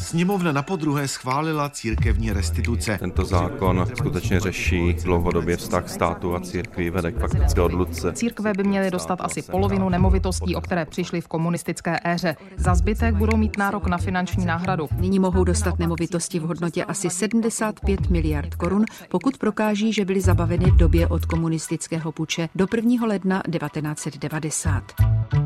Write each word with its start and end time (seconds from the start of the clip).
Sněmovna 0.00 0.52
na 0.52 0.62
podruhé 0.62 1.08
schválila 1.08 1.70
církevní 1.70 2.32
restituce. 2.32 2.98
Tento 2.98 3.24
zákon 3.24 3.86
skutečně 3.98 4.40
řeší 4.40 4.92
dlouhodobě 4.92 5.56
vztah 5.56 5.88
státu 5.88 6.34
a 6.36 6.40
církví 6.40 6.90
vede 6.90 7.12
k 7.12 7.18
faktické 7.18 7.60
odluce. 7.60 8.12
Církve 8.12 8.52
by 8.56 8.64
měly 8.64 8.90
dostat 8.90 9.20
asi 9.20 9.42
polovinu 9.42 9.88
nemovitostí, 9.88 10.56
o 10.56 10.60
které 10.60 10.84
přišly 10.84 11.20
v 11.20 11.28
komunistické 11.28 11.96
éře. 12.04 12.36
Za 12.56 12.74
zbytek 12.74 13.14
budou 13.14 13.36
mít 13.36 13.58
nárok 13.58 13.86
na 13.86 13.98
finanční 13.98 14.44
náhradu. 14.44 14.88
Nyní 14.96 15.18
mohou 15.18 15.44
dostat 15.44 15.78
nemovitosti 15.78 16.38
v 16.38 16.42
hodnotě 16.42 16.84
asi 16.84 17.10
75 17.10 18.10
miliard 18.10 18.54
korun, 18.54 18.84
pokud 19.08 19.38
prokáží, 19.38 19.92
že 19.92 20.04
byly 20.04 20.20
zabaveny 20.20 20.70
v 20.70 20.76
době 20.76 21.06
od 21.06 21.24
komunistického 21.24 22.12
puče 22.12 22.48
do 22.54 22.66
1. 22.76 23.06
ledna 23.06 23.42
1990. 23.50 25.39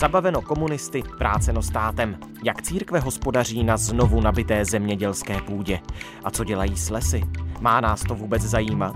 Zabaveno 0.00 0.42
komunisty, 0.42 1.02
vráceno 1.18 1.62
státem. 1.62 2.18
Jak 2.44 2.62
církve 2.62 3.00
hospodaří 3.00 3.64
na 3.64 3.76
znovu 3.76 4.20
nabité 4.20 4.64
zemědělské 4.64 5.40
půdě? 5.42 5.80
A 6.24 6.30
co 6.30 6.44
dělají 6.44 6.76
s 6.76 6.90
lesy? 6.90 7.22
Má 7.60 7.80
nás 7.80 8.02
to 8.02 8.14
vůbec 8.14 8.42
zajímat? 8.42 8.94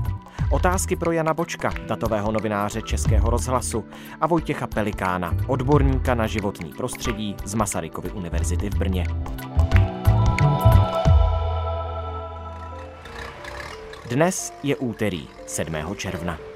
Otázky 0.51 0.97
pro 0.97 1.13
Jana 1.13 1.35
Bočka, 1.35 1.73
datového 1.89 2.33
novináře 2.33 2.83
Českého 2.83 3.31
rozhlasu 3.31 3.85
a 4.21 4.27
Vojtěcha 4.27 4.67
Pelikána, 4.67 5.37
odborníka 5.47 6.15
na 6.15 6.27
životní 6.27 6.73
prostředí 6.73 7.37
z 7.45 7.55
Masarykovy 7.55 8.11
univerzity 8.11 8.71
v 8.71 8.75
Brně. 8.75 9.07
Dnes 14.09 14.53
je 14.63 14.77
úterý 14.77 15.29
7. 15.47 15.75
června. 15.97 16.54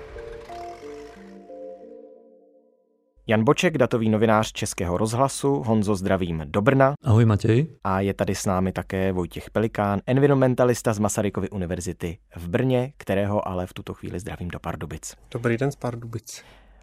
Jan 3.31 3.45
Boček, 3.45 3.79
datový 3.79 4.09
novinář 4.09 4.53
Českého 4.53 4.99
rozhlasu. 4.99 5.63
Honzo, 5.67 5.95
zdravím 5.95 6.43
do 6.47 6.63
Brna. 6.63 6.95
Ahoj 7.05 7.25
Matěj. 7.25 7.67
A 7.85 8.01
je 8.01 8.15
tady 8.15 8.35
s 8.35 8.47
námi 8.47 8.73
také 8.73 9.13
Vojtěch 9.13 9.51
Pelikán, 9.51 10.01
environmentalista 10.07 10.93
z 10.93 10.99
Masarykovy 10.99 11.51
univerzity 11.51 12.19
v 12.37 12.49
Brně, 12.49 12.93
kterého 12.97 13.49
ale 13.49 13.67
v 13.67 13.73
tuto 13.73 13.95
chvíli 13.95 14.21
zdravím 14.21 14.49
do 14.49 14.61
Pardubic. 14.61 15.15
Dobrý 15.31 15.57
den 15.57 15.71
z 15.73 15.77
Pardubic. 15.77 16.43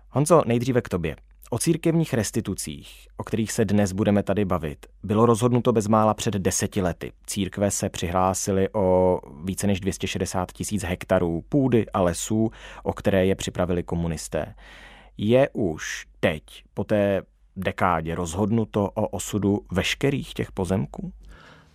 Honzo, 0.09 0.41
nejdříve 0.45 0.81
k 0.81 0.89
tobě. 0.89 1.15
O 1.49 1.59
církevních 1.59 2.13
restitucích, 2.13 3.07
o 3.17 3.23
kterých 3.23 3.51
se 3.51 3.65
dnes 3.65 3.91
budeme 3.91 4.23
tady 4.23 4.45
bavit, 4.45 4.85
bylo 5.03 5.25
rozhodnuto 5.25 5.73
bezmála 5.73 6.13
před 6.13 6.33
deseti 6.33 6.81
lety. 6.81 7.11
Církve 7.25 7.71
se 7.71 7.89
přihlásily 7.89 8.69
o 8.73 9.19
více 9.43 9.67
než 9.67 9.79
260 9.79 10.51
tisíc 10.51 10.83
hektarů 10.83 11.43
půdy 11.49 11.85
a 11.93 12.01
lesů, 12.01 12.51
o 12.83 12.93
které 12.93 13.25
je 13.25 13.35
připravili 13.35 13.83
komunisté. 13.83 14.55
Je 15.17 15.49
už 15.53 16.05
teď, 16.19 16.43
po 16.73 16.83
té 16.83 17.21
dekádě, 17.55 18.15
rozhodnuto 18.15 18.89
o 18.93 19.07
osudu 19.07 19.61
veškerých 19.71 20.33
těch 20.33 20.51
pozemků? 20.51 21.11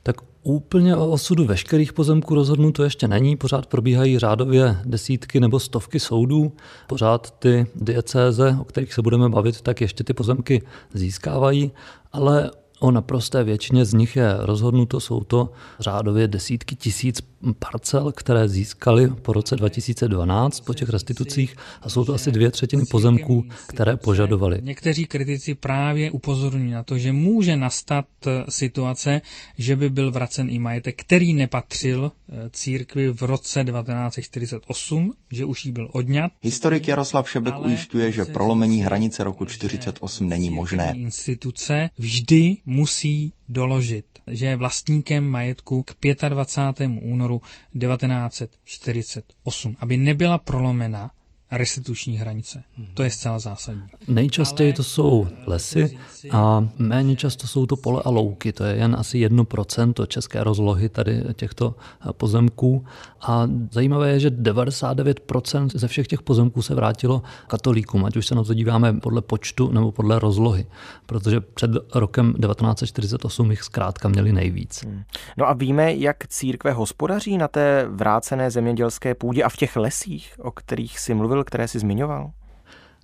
Tak 0.02 0.16
úplně 0.42 0.96
o 0.96 1.10
osudu 1.10 1.44
veškerých 1.44 1.92
pozemků 1.92 2.34
rozhodnuto 2.34 2.84
ještě 2.84 3.08
není. 3.08 3.36
Pořád 3.36 3.66
probíhají 3.66 4.18
řádově 4.18 4.76
desítky 4.84 5.40
nebo 5.40 5.60
stovky 5.60 6.00
soudů. 6.00 6.52
Pořád 6.86 7.30
ty 7.30 7.66
diecéze, 7.74 8.56
o 8.60 8.64
kterých 8.64 8.94
se 8.94 9.02
budeme 9.02 9.28
bavit, 9.28 9.60
tak 9.60 9.80
ještě 9.80 10.04
ty 10.04 10.14
pozemky 10.14 10.62
získávají. 10.94 11.72
Ale 12.12 12.50
O 12.80 12.90
naprosté 12.90 13.44
většině 13.44 13.84
z 13.84 13.94
nich 13.94 14.16
je 14.16 14.34
rozhodnuto, 14.38 15.00
jsou 15.00 15.24
to 15.24 15.50
řádově 15.80 16.28
desítky 16.28 16.76
tisíc 16.76 17.20
parcel, 17.58 18.12
které 18.12 18.48
získali 18.48 19.08
po 19.08 19.32
roce 19.32 19.56
2012 19.56 20.60
po 20.60 20.74
těch 20.74 20.88
restitucích 20.88 21.56
a 21.82 21.88
jsou 21.88 22.04
to 22.04 22.14
asi 22.14 22.32
dvě 22.32 22.50
třetiny 22.50 22.84
pozemků, 22.90 23.44
které 23.66 23.96
požadovali. 23.96 24.58
Někteří 24.62 25.06
kritici 25.06 25.54
právě 25.54 26.10
upozorňují 26.10 26.70
na 26.70 26.82
to, 26.82 26.98
že 26.98 27.12
může 27.12 27.56
nastat 27.56 28.06
eh, 28.26 28.44
situace, 28.48 29.20
že 29.58 29.76
by 29.76 29.90
byl 29.90 30.10
vracen 30.10 30.50
i 30.50 30.58
majetek, 30.58 31.00
který 31.00 31.34
nepatřil 31.34 32.12
eh, 32.12 32.50
církvi 32.52 33.12
v 33.12 33.22
roce 33.22 33.64
1948, 33.64 35.12
že 35.32 35.44
už 35.44 35.64
jí 35.64 35.72
byl 35.72 35.88
odňat. 35.92 36.32
Historik 36.42 36.88
Jaroslav 36.88 37.30
Šebek 37.30 37.54
ujišťuje, 37.58 38.12
že 38.12 38.24
prolomení 38.24 38.82
hranice 38.82 39.24
roku 39.24 39.44
48 39.44 40.28
není 40.28 40.50
možné. 40.50 40.92
Instituce 40.96 41.90
vždy 41.98 42.56
musí 42.66 43.32
doložit, 43.50 44.06
že 44.26 44.46
je 44.46 44.56
vlastníkem 44.56 45.24
majetku 45.28 45.82
k 45.82 45.94
25. 46.28 46.90
únoru 47.02 47.42
1948, 47.80 49.76
aby 49.80 49.96
nebyla 49.96 50.38
prolomena 50.38 51.10
restituční 51.50 52.18
hranice. 52.18 52.62
To 52.94 53.02
je 53.02 53.10
zcela 53.10 53.38
zásadní. 53.38 53.82
Nejčastěji 54.08 54.72
to 54.72 54.84
jsou 54.84 55.28
lesy 55.46 55.98
a 56.30 56.68
méně 56.78 57.16
často 57.16 57.46
jsou 57.46 57.66
to 57.66 57.76
pole 57.76 58.02
a 58.04 58.10
louky. 58.10 58.52
To 58.52 58.64
je 58.64 58.76
jen 58.76 58.96
asi 58.98 59.28
1% 59.28 60.06
české 60.06 60.44
rozlohy 60.44 60.88
tady 60.88 61.22
těchto 61.34 61.74
pozemků. 62.12 62.84
A 63.20 63.48
zajímavé 63.70 64.10
je, 64.10 64.20
že 64.20 64.30
99% 64.30 65.68
ze 65.74 65.88
všech 65.88 66.06
těch 66.06 66.22
pozemků 66.22 66.62
se 66.62 66.74
vrátilo 66.74 67.22
katolíkům, 67.46 68.04
ať 68.04 68.16
už 68.16 68.26
se 68.26 68.34
na 68.34 68.44
to 68.44 68.54
díváme 68.54 68.92
podle 68.92 69.22
počtu 69.22 69.72
nebo 69.72 69.92
podle 69.92 70.18
rozlohy, 70.18 70.66
protože 71.06 71.40
před 71.40 71.70
rokem 71.94 72.34
1948 72.34 73.50
jich 73.50 73.62
zkrátka 73.62 74.08
měli 74.08 74.32
nejvíc. 74.32 74.84
Hmm. 74.84 75.02
No 75.36 75.48
a 75.48 75.52
víme, 75.52 75.94
jak 75.94 76.26
církve 76.26 76.72
hospodaří 76.72 77.38
na 77.38 77.48
té 77.48 77.86
vrácené 77.90 78.50
zemědělské 78.50 79.14
půdě 79.14 79.42
a 79.42 79.48
v 79.48 79.56
těch 79.56 79.76
lesích, 79.76 80.34
o 80.38 80.50
kterých 80.50 80.98
si 80.98 81.14
mluvil 81.14 81.44
které 81.44 81.68
jsi 81.68 81.78
zmiňoval? 81.78 82.30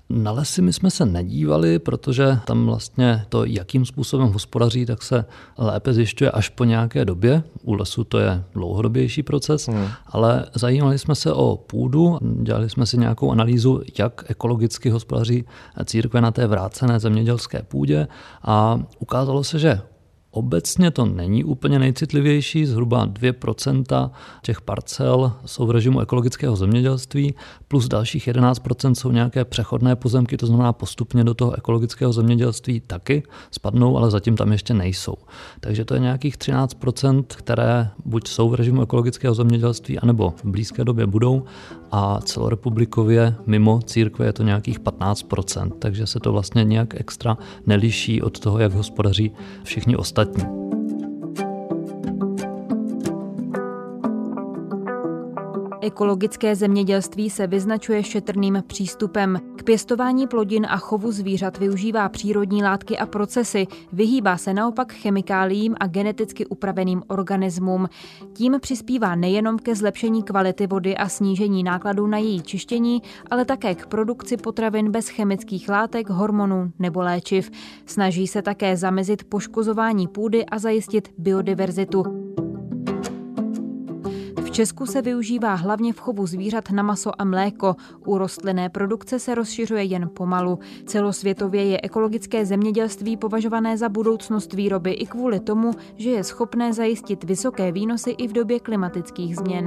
Na 0.08 0.30
lesy 0.30 0.62
my 0.62 0.72
jsme 0.72 0.90
se 0.90 1.06
nedívali, 1.06 1.78
protože 1.78 2.38
tam 2.44 2.66
vlastně 2.66 3.26
to, 3.28 3.44
jakým 3.44 3.84
způsobem 3.84 4.28
hospodaří, 4.28 4.86
tak 4.86 5.02
se 5.02 5.24
lépe 5.58 5.92
zjišťuje 5.92 6.30
až 6.30 6.48
po 6.48 6.64
nějaké 6.64 7.04
době. 7.04 7.42
U 7.62 7.72
lesu 7.72 8.04
to 8.04 8.18
je 8.18 8.44
dlouhodobější 8.52 9.22
proces, 9.22 9.68
hmm. 9.68 9.88
ale 10.06 10.46
zajímali 10.54 10.98
jsme 10.98 11.14
se 11.14 11.32
o 11.32 11.56
půdu, 11.56 12.18
dělali 12.42 12.70
jsme 12.70 12.86
si 12.86 12.98
nějakou 12.98 13.30
analýzu, 13.32 13.82
jak 13.98 14.24
ekologicky 14.28 14.90
hospodaří 14.90 15.44
církve 15.84 16.20
na 16.20 16.30
té 16.30 16.46
vrácené 16.46 17.00
zemědělské 17.00 17.62
půdě 17.62 18.08
a 18.42 18.80
ukázalo 18.98 19.44
se, 19.44 19.58
že 19.58 19.80
Obecně 20.36 20.90
to 20.90 21.06
není 21.06 21.44
úplně 21.44 21.78
nejcitlivější, 21.78 22.66
zhruba 22.66 23.06
2% 23.06 24.10
těch 24.42 24.60
parcel 24.60 25.32
jsou 25.46 25.66
v 25.66 25.70
režimu 25.70 26.00
ekologického 26.00 26.56
zemědělství, 26.56 27.34
plus 27.68 27.88
dalších 27.88 28.28
11% 28.28 28.94
jsou 28.94 29.10
nějaké 29.10 29.44
přechodné 29.44 29.96
pozemky, 29.96 30.36
to 30.36 30.46
znamená 30.46 30.72
postupně 30.72 31.24
do 31.24 31.34
toho 31.34 31.58
ekologického 31.58 32.12
zemědělství 32.12 32.80
taky 32.80 33.22
spadnou, 33.50 33.96
ale 33.96 34.10
zatím 34.10 34.36
tam 34.36 34.52
ještě 34.52 34.74
nejsou. 34.74 35.14
Takže 35.60 35.84
to 35.84 35.94
je 35.94 36.00
nějakých 36.00 36.36
13%, 36.36 37.24
které 37.28 37.88
buď 38.04 38.28
jsou 38.28 38.48
v 38.48 38.54
režimu 38.54 38.82
ekologického 38.82 39.34
zemědělství, 39.34 39.98
anebo 39.98 40.34
v 40.36 40.44
blízké 40.44 40.84
době 40.84 41.06
budou 41.06 41.44
a 41.92 42.20
celorepublikově 42.20 43.34
mimo 43.46 43.80
církve 43.82 44.26
je 44.26 44.32
to 44.32 44.42
nějakých 44.42 44.80
15%, 44.80 45.70
takže 45.78 46.06
se 46.06 46.20
to 46.20 46.32
vlastně 46.32 46.64
nějak 46.64 47.00
extra 47.00 47.38
neliší 47.66 48.22
od 48.22 48.38
toho, 48.40 48.58
jak 48.58 48.72
hospodaří 48.72 49.32
všichni 49.64 49.96
ostatní. 49.96 50.25
Motten. 50.26 50.65
Ekologické 55.86 56.56
zemědělství 56.56 57.30
se 57.30 57.46
vyznačuje 57.46 58.02
šetrným 58.02 58.62
přístupem. 58.66 59.40
K 59.56 59.62
pěstování 59.62 60.26
plodin 60.26 60.66
a 60.70 60.76
chovu 60.76 61.12
zvířat 61.12 61.58
využívá 61.58 62.08
přírodní 62.08 62.62
látky 62.62 62.98
a 62.98 63.06
procesy, 63.06 63.66
vyhýbá 63.92 64.36
se 64.36 64.54
naopak 64.54 64.92
chemikáliím 64.92 65.74
a 65.80 65.86
geneticky 65.86 66.46
upraveným 66.46 67.02
organismům. 67.08 67.88
Tím 68.32 68.56
přispívá 68.60 69.14
nejenom 69.14 69.58
ke 69.58 69.74
zlepšení 69.74 70.22
kvality 70.22 70.66
vody 70.66 70.96
a 70.96 71.08
snížení 71.08 71.62
nákladů 71.62 72.06
na 72.06 72.18
její 72.18 72.42
čištění, 72.42 73.02
ale 73.30 73.44
také 73.44 73.74
k 73.74 73.86
produkci 73.86 74.36
potravin 74.36 74.90
bez 74.90 75.08
chemických 75.08 75.68
látek, 75.68 76.10
hormonů 76.10 76.72
nebo 76.78 77.00
léčiv. 77.00 77.50
Snaží 77.86 78.26
se 78.26 78.42
také 78.42 78.76
zamezit 78.76 79.24
poškozování 79.24 80.08
půdy 80.08 80.46
a 80.46 80.58
zajistit 80.58 81.08
biodiverzitu. 81.18 82.26
Česku 84.56 84.86
se 84.86 85.02
využívá 85.02 85.54
hlavně 85.54 85.92
v 85.92 85.98
chovu 85.98 86.26
zvířat 86.26 86.70
na 86.70 86.82
maso 86.82 87.20
a 87.20 87.24
mléko. 87.24 87.76
U 88.06 88.18
rostlinné 88.18 88.68
produkce 88.68 89.18
se 89.18 89.34
rozšiřuje 89.34 89.82
jen 89.84 90.10
pomalu. 90.14 90.58
Celosvětově 90.86 91.64
je 91.64 91.80
ekologické 91.82 92.46
zemědělství 92.46 93.16
považované 93.16 93.78
za 93.78 93.88
budoucnost 93.88 94.52
výroby 94.52 94.92
i 94.92 95.06
kvůli 95.06 95.40
tomu, 95.40 95.70
že 95.96 96.10
je 96.10 96.24
schopné 96.24 96.72
zajistit 96.72 97.24
vysoké 97.24 97.72
výnosy 97.72 98.10
i 98.10 98.28
v 98.28 98.32
době 98.32 98.60
klimatických 98.60 99.36
změn. 99.36 99.66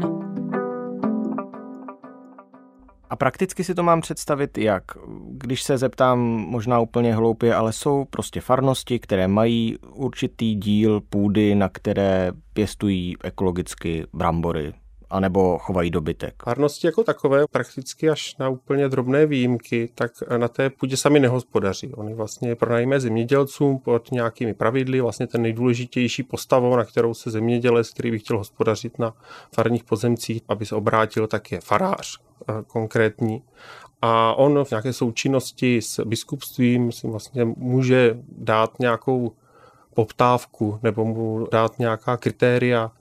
A 3.09 3.15
prakticky 3.15 3.63
si 3.63 3.75
to 3.75 3.83
mám 3.83 4.01
představit 4.01 4.57
jak? 4.57 4.83
Když 5.31 5.63
se 5.63 5.77
zeptám 5.77 6.19
možná 6.49 6.79
úplně 6.79 7.15
hloupě, 7.15 7.55
ale 7.55 7.73
jsou 7.73 8.05
prostě 8.05 8.41
farnosti, 8.41 8.99
které 8.99 9.27
mají 9.27 9.77
určitý 9.93 10.55
díl 10.55 11.01
půdy, 11.01 11.55
na 11.55 11.69
které 11.69 12.31
pěstují 12.53 13.15
ekologicky 13.23 14.05
brambory 14.13 14.73
anebo 15.09 15.57
chovají 15.57 15.91
dobytek? 15.91 16.33
Farnosti 16.43 16.87
jako 16.87 17.03
takové, 17.03 17.45
prakticky 17.51 18.09
až 18.09 18.35
na 18.37 18.49
úplně 18.49 18.89
drobné 18.89 19.25
výjimky, 19.25 19.89
tak 19.95 20.11
na 20.37 20.47
té 20.47 20.69
půdě 20.69 20.97
sami 20.97 21.19
nehospodaří. 21.19 21.93
Oni 21.93 22.13
vlastně 22.13 22.55
pronajímají 22.55 23.01
zemědělcům 23.01 23.79
pod 23.79 24.11
nějakými 24.11 24.53
pravidly, 24.53 25.01
vlastně 25.01 25.27
ten 25.27 25.41
nejdůležitější 25.41 26.23
postavou, 26.23 26.75
na 26.75 26.85
kterou 26.85 27.13
se 27.13 27.31
zemědělec, 27.31 27.89
který 27.89 28.11
by 28.11 28.19
chtěl 28.19 28.37
hospodařit 28.37 28.99
na 28.99 29.13
farních 29.55 29.83
pozemcích, 29.83 30.41
aby 30.47 30.65
se 30.65 30.75
obrátil, 30.75 31.27
tak 31.27 31.51
je 31.51 31.61
farář 31.61 32.28
konkrétní. 32.67 33.43
A 34.01 34.33
on 34.33 34.63
v 34.63 34.69
nějaké 34.71 34.93
součinnosti 34.93 35.81
s 35.81 36.05
biskupstvím 36.05 36.91
si 36.91 37.07
vlastně 37.07 37.45
může 37.45 38.17
dát 38.37 38.79
nějakou 38.79 39.31
poptávku 39.95 40.79
nebo 40.83 41.05
mu 41.05 41.47
dát 41.51 41.79
nějaká 41.79 42.17
kritéria, 42.17 42.91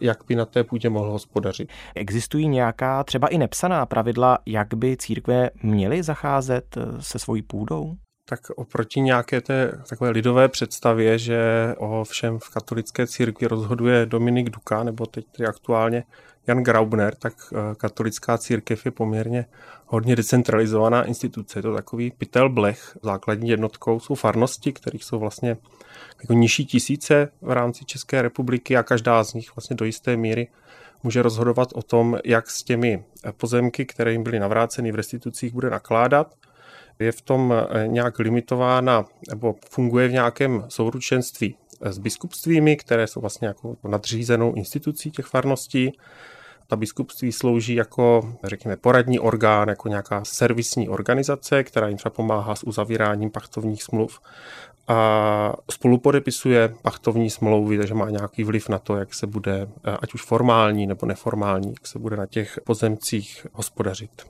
jak 0.00 0.18
by 0.28 0.34
na 0.34 0.44
té 0.44 0.64
půdě 0.64 0.90
mohl 0.90 1.10
hospodařit. 1.10 1.68
Existují 1.94 2.48
nějaká 2.48 3.04
třeba 3.04 3.28
i 3.28 3.38
nepsaná 3.38 3.86
pravidla, 3.86 4.38
jak 4.46 4.74
by 4.74 4.96
církve 4.96 5.50
měly 5.62 6.02
zacházet 6.02 6.76
eh, 6.76 7.02
se 7.02 7.18
svojí 7.18 7.42
půdou? 7.42 7.96
Tak 8.30 8.50
oproti 8.50 9.00
nějaké 9.00 9.40
té 9.40 9.82
takové 9.88 10.10
lidové 10.10 10.48
představě, 10.48 11.18
že 11.18 11.40
o 11.78 12.04
všem 12.04 12.38
v 12.38 12.48
katolické 12.48 13.06
církvi 13.06 13.46
rozhoduje 13.46 14.06
Dominik 14.06 14.50
Duka, 14.50 14.84
nebo 14.84 15.06
teď 15.06 15.26
tedy 15.36 15.46
aktuálně 15.48 16.04
Jan 16.46 16.62
Graubner, 16.62 17.14
tak 17.14 17.32
eh, 17.52 17.74
katolická 17.74 18.38
církev 18.38 18.84
je 18.84 18.90
poměrně 18.90 19.46
hodně 19.86 20.16
decentralizovaná 20.16 21.04
instituce. 21.04 21.58
Je 21.58 21.62
to 21.62 21.74
takový 21.74 22.10
pytel 22.10 22.48
blech. 22.48 22.98
Základní 23.02 23.50
jednotkou 23.50 24.00
jsou 24.00 24.14
farnosti, 24.14 24.72
kterých 24.72 25.04
jsou 25.04 25.18
vlastně 25.18 25.56
jako 26.20 26.32
nižší 26.32 26.66
tisíce 26.66 27.28
v 27.40 27.50
rámci 27.50 27.84
České 27.84 28.22
republiky 28.22 28.76
a 28.76 28.82
každá 28.82 29.24
z 29.24 29.34
nich 29.34 29.56
vlastně 29.56 29.76
do 29.76 29.84
jisté 29.84 30.16
míry 30.16 30.48
může 31.02 31.22
rozhodovat 31.22 31.68
o 31.74 31.82
tom, 31.82 32.18
jak 32.24 32.50
s 32.50 32.62
těmi 32.62 33.04
pozemky, 33.36 33.86
které 33.86 34.12
jim 34.12 34.22
byly 34.22 34.38
navráceny 34.38 34.92
v 34.92 34.94
restitucích, 34.94 35.52
bude 35.52 35.70
nakládat. 35.70 36.34
Je 37.00 37.12
v 37.12 37.22
tom 37.22 37.54
eh, 37.54 37.88
nějak 37.88 38.18
limitována 38.18 39.04
nebo 39.30 39.54
funguje 39.70 40.08
v 40.08 40.12
nějakém 40.12 40.64
souručenství 40.68 41.56
s 41.80 41.98
biskupstvími, 41.98 42.76
které 42.76 43.06
jsou 43.06 43.20
vlastně 43.20 43.48
jako 43.48 43.76
nadřízenou 43.88 44.54
institucí 44.54 45.10
těch 45.10 45.26
farností. 45.26 45.92
Ta 46.66 46.76
biskupství 46.76 47.32
slouží 47.32 47.74
jako, 47.74 48.34
řekněme, 48.44 48.76
poradní 48.76 49.18
orgán, 49.18 49.68
jako 49.68 49.88
nějaká 49.88 50.24
servisní 50.24 50.88
organizace, 50.88 51.64
která 51.64 51.88
jim 51.88 51.96
třeba 51.96 52.10
pomáhá 52.10 52.54
s 52.54 52.62
uzavíráním 52.62 53.30
pachtovních 53.30 53.82
smluv 53.82 54.20
a 54.88 55.52
spolu 55.70 55.98
podepisuje 55.98 56.74
pachtovní 56.82 57.30
smlouvy, 57.30 57.78
takže 57.78 57.94
má 57.94 58.10
nějaký 58.10 58.44
vliv 58.44 58.68
na 58.68 58.78
to, 58.78 58.96
jak 58.96 59.14
se 59.14 59.26
bude, 59.26 59.68
ať 60.02 60.14
už 60.14 60.22
formální 60.22 60.86
nebo 60.86 61.06
neformální, 61.06 61.68
jak 61.68 61.86
se 61.86 61.98
bude 61.98 62.16
na 62.16 62.26
těch 62.26 62.58
pozemcích 62.64 63.46
hospodařit. 63.52 64.22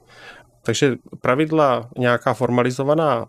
Takže 0.62 0.96
pravidla 1.20 1.90
nějaká 1.98 2.34
formalizovaná 2.34 3.28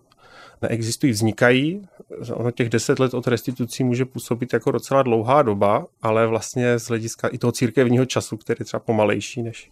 neexistují, 0.62 1.12
vznikají. 1.12 1.88
Ono 2.34 2.52
těch 2.52 2.70
deset 2.70 3.00
let 3.00 3.14
od 3.14 3.28
restitucí 3.28 3.84
může 3.84 4.06
působit 4.06 4.54
jako 4.54 4.72
docela 4.72 5.04
dlouhá 5.04 5.42
doba, 5.42 5.86
ale 6.02 6.28
vlastně 6.28 6.80
z 6.80 6.88
hlediska 6.88 7.28
i 7.28 7.38
toho 7.38 7.52
církevního 7.52 8.06
času, 8.06 8.38
který 8.38 8.58
je 8.60 8.66
třeba 8.66 8.80
pomalejší 8.80 9.44
než, 9.44 9.72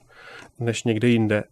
než 0.59 0.83
někde 0.83 1.07
jinde, 1.07 1.43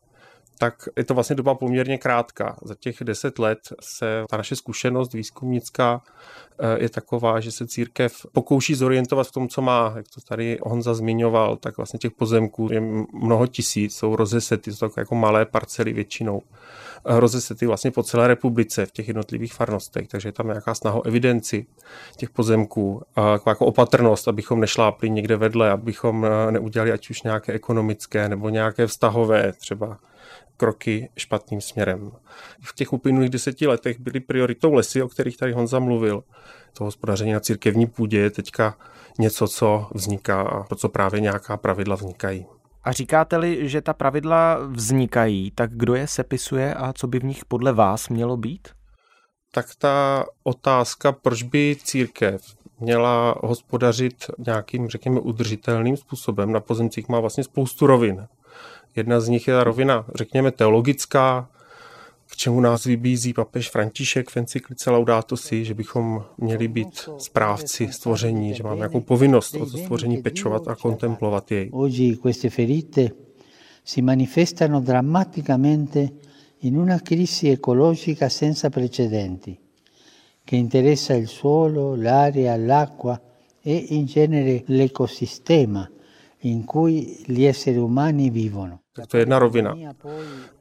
tak 0.58 0.90
je 0.98 1.04
to 1.04 1.14
vlastně 1.14 1.36
doba 1.36 1.56
poměrně 1.56 1.98
krátká. 1.98 2.58
Za 2.64 2.76
těch 2.76 2.98
deset 3.04 3.40
let 3.40 3.60
se 3.82 4.24
ta 4.30 4.38
naše 4.38 4.56
zkušenost 4.56 5.14
výzkumnická 5.14 6.02
eh, 6.60 6.84
je 6.84 6.90
taková, 6.90 7.40
že 7.40 7.52
se 7.52 7.68
církev 7.68 8.26
pokouší 8.32 8.76
zorientovat 8.76 9.28
v 9.28 9.32
tom, 9.32 9.48
co 9.48 9.62
má. 9.62 9.94
Jak 9.96 10.06
to 10.16 10.22
tady 10.22 10.60
Honza 10.62 10.94
zmiňoval, 10.94 11.58
tak 11.58 11.78
vlastně 11.78 12.00
těch 12.00 12.12
pozemků 12.12 12.70
je 12.72 12.82
mnoho 13.14 13.48
tisíc, 13.48 13.96
jsou 13.96 14.16
rozesety, 14.16 14.74
jsou 14.74 14.90
jako 14.98 15.16
malé 15.16 15.46
parcely 15.46 15.94
většinou. 15.94 16.42
Eh, 17.06 17.20
rozesety 17.20 17.66
vlastně 17.66 17.92
po 17.92 18.04
celé 18.04 18.28
republice 18.28 18.86
v 18.86 18.92
těch 18.92 19.08
jednotlivých 19.08 19.54
farnostech, 19.54 20.08
takže 20.08 20.28
je 20.28 20.34
tam 20.34 20.48
nějaká 20.48 20.74
snaha 20.74 20.98
o 20.98 21.08
evidenci 21.08 21.66
těch 22.18 22.30
pozemků, 22.30 23.02
jako 23.48 23.66
opatrnost, 23.66 24.28
abychom 24.28 24.60
nešlápli 24.60 25.10
někde 25.10 25.36
vedle, 25.36 25.72
abychom 25.72 26.26
eh, 26.26 26.52
neudělali 26.52 26.92
ať 26.92 27.10
už 27.10 27.24
nějaké 27.24 27.54
ekonomické 27.54 28.30
nebo 28.30 28.50
nějaké 28.50 28.88
vztahové 28.88 29.54
třeba 29.54 29.98
kroky 30.58 31.10
špatným 31.18 31.62
směrem. 31.62 32.12
V 32.62 32.76
těch 32.76 32.94
uplynulých 32.94 33.30
deseti 33.30 33.68
letech 33.68 34.00
byly 34.00 34.20
prioritou 34.20 34.74
lesy, 34.74 35.02
o 35.02 35.08
kterých 35.08 35.38
tady 35.38 35.52
Honza 35.52 35.80
mluvil. 35.80 36.24
To 36.78 36.84
hospodaření 36.84 37.34
na 37.34 37.40
církevní 37.40 37.88
půdě 37.88 38.20
je 38.20 38.30
teďka 38.30 38.78
něco, 39.20 39.48
co 39.48 39.88
vzniká 39.94 40.42
a 40.42 40.64
pro 40.64 40.76
co 40.76 40.90
právě 40.90 41.22
nějaká 41.22 41.58
pravidla 41.58 41.96
vznikají. 41.96 42.46
A 42.84 42.92
říkáte-li, 42.92 43.70
že 43.70 43.82
ta 43.82 43.94
pravidla 43.94 44.60
vznikají, 44.68 45.52
tak 45.56 45.72
kdo 45.74 45.96
je 45.96 46.08
sepisuje 46.08 46.74
a 46.74 46.94
co 46.94 47.08
by 47.08 47.20
v 47.20 47.24
nich 47.24 47.46
podle 47.46 47.74
vás 47.74 48.10
mělo 48.10 48.38
být? 48.38 48.68
Tak 49.52 49.66
ta 49.78 50.26
otázka, 50.44 51.12
proč 51.12 51.44
by 51.44 51.76
církev 51.84 52.42
měla 52.80 53.36
hospodařit 53.44 54.26
nějakým, 54.38 54.88
řekněme, 54.88 55.20
udržitelným 55.20 55.98
způsobem 55.98 56.52
na 56.52 56.60
pozemcích, 56.60 57.10
má 57.10 57.20
vlastně 57.20 57.44
spoustu 57.44 57.88
rovin. 57.88 58.28
Jedna 58.98 59.20
z 59.20 59.30
nich 59.30 59.48
je 59.48 59.54
ta 59.54 59.64
rovina, 59.64 60.06
řekněme, 60.16 60.52
teologická, 60.52 61.50
k 62.32 62.36
čemu 62.36 62.62
nás 62.62 62.84
vybízí 62.84 63.34
papež 63.34 63.70
František 63.70 64.30
v 64.30 64.38
encyklice 64.38 64.92
Laudato 64.92 65.38
Si, 65.38 65.66
že 65.66 65.74
bychom 65.74 66.24
měli 66.38 66.68
být 66.68 67.10
správci 67.18 67.88
stvoření, 67.92 68.54
že 68.54 68.64
máme 68.64 68.76
nějakou 68.76 69.02
povinnost 69.02 69.56
o 69.56 69.66
to 69.66 69.78
stvoření 69.78 70.18
pečovat 70.18 70.68
a 70.68 70.76
kontemplovat 70.76 71.52
jej. 71.52 71.70
Oggi 71.72 72.16
queste 72.16 72.50
ferite 72.50 73.10
si 73.84 74.02
manifestano 74.02 74.82
drammaticamente 74.82 76.10
in 76.62 76.78
una 76.78 77.00
crisi 77.00 77.50
ecologica 77.50 78.30
senza 78.30 78.70
precedenti, 78.70 79.58
che 80.44 80.56
interessa 80.56 81.14
il 81.14 81.28
suolo, 81.28 81.96
l'aria, 81.96 82.56
l'acqua 82.58 83.22
e 83.64 83.76
in 83.90 84.06
genere 84.06 84.64
l'ecosistema 84.68 85.90
Tak 88.94 89.08
to 89.08 89.18
je 89.18 89.22
jedna 89.22 89.40
rovina. 89.40 89.76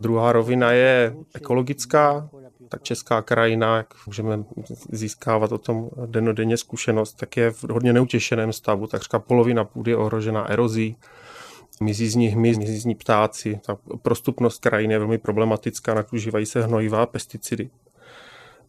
Druhá 0.00 0.32
rovina 0.32 0.73
je 0.73 1.17
ekologická, 1.34 2.31
tak 2.69 2.82
česká 2.82 3.23
krajina, 3.23 3.76
jak 3.76 3.94
můžeme 4.06 4.44
získávat 4.93 5.52
o 5.52 5.58
tom 5.58 5.90
denodenně 6.06 6.56
zkušenost, 6.56 7.12
tak 7.12 7.37
je 7.37 7.50
v 7.50 7.64
hodně 7.64 7.93
neutěšeném 7.93 8.52
stavu. 8.52 8.87
Takřka 8.87 9.19
polovina 9.19 9.64
půdy 9.64 9.90
je 9.90 9.96
ohrožená 9.96 10.50
erozí, 10.50 10.96
mizí 11.82 12.08
z 12.08 12.14
ní 12.14 12.28
hmyz, 12.28 12.58
mizí 12.58 12.78
z 12.78 12.84
ní 12.84 12.94
ptáci. 12.94 13.61
Ta 13.67 13.76
prostupnost 14.02 14.58
krajiny 14.58 14.94
je 14.94 14.99
velmi 14.99 15.19
problematická, 15.19 15.95
nakužívají 15.95 16.47
se 16.47 16.62
hnojivá 16.62 17.06
pesticidy 17.06 17.71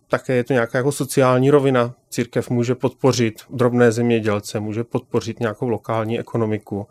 také 0.08 0.34
je 0.34 0.44
to 0.44 0.54
nějaká 0.54 0.78
jako 0.78 0.92
sociální 0.92 1.50
rovina. 1.50 1.94
Církev 2.10 2.50
může 2.50 2.76
podpořit 2.76 3.42
drobné 3.50 3.92
zemědělce, 3.92 4.60
může 4.60 4.84
podpořit 4.84 5.40
nějakou 5.40 5.70
lokální 5.70 6.20
ekonomiku, 6.20 6.88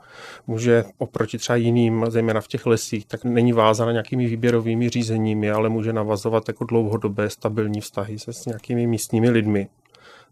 může 0.46 0.84
oproti 0.98 1.38
třeba 1.38 1.56
jiným, 1.56 2.06
zejména 2.08 2.40
v 2.40 2.48
těch 2.48 2.66
lesích, 2.66 3.06
tak 3.06 3.24
není 3.24 3.52
vázána 3.52 3.92
nějakými 3.92 4.26
výběrovými 4.26 4.88
řízeními, 4.88 5.50
ale 5.50 5.68
může 5.68 5.92
navazovat 5.92 6.48
jako 6.48 6.64
dlouhodobé 6.64 7.30
stabilní 7.30 7.80
vztahy 7.80 8.18
se 8.18 8.32
s 8.32 8.46
nějakými 8.46 8.86
místními 8.86 9.30
lidmi. 9.30 9.68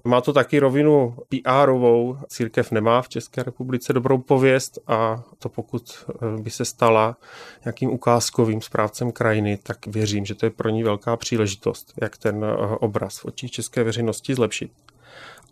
Má 0.07 0.21
to 0.21 0.33
taky 0.33 0.59
rovinu 0.59 1.17
PR-ovou. 1.29 2.19
Církev 2.29 2.71
nemá 2.71 3.03
v 3.03 3.09
České 3.09 3.43
republice 3.43 3.93
dobrou 3.93 4.19
pověst 4.19 4.79
a 4.87 5.23
to 5.39 5.49
pokud 5.49 6.05
eh, 6.09 6.43
by 6.43 6.51
se 6.51 6.65
stala 6.65 7.17
nějakým 7.65 7.91
ukázkovým 7.91 8.61
správcem 8.63 9.13
krajiny, 9.13 9.59
tak 9.63 9.87
věřím, 9.87 10.25
že 10.25 10.35
to 10.35 10.47
je 10.47 10.51
pro 10.51 10.69
ní 10.69 10.83
velká 10.83 11.17
příležitost, 11.17 11.93
jak 12.03 12.17
ten 12.17 12.45
eh, 12.45 12.77
obraz 12.81 13.19
v 13.19 13.25
očích 13.25 13.51
české 13.51 13.85
veřejnosti 13.85 14.35
zlepšit. 14.35 14.71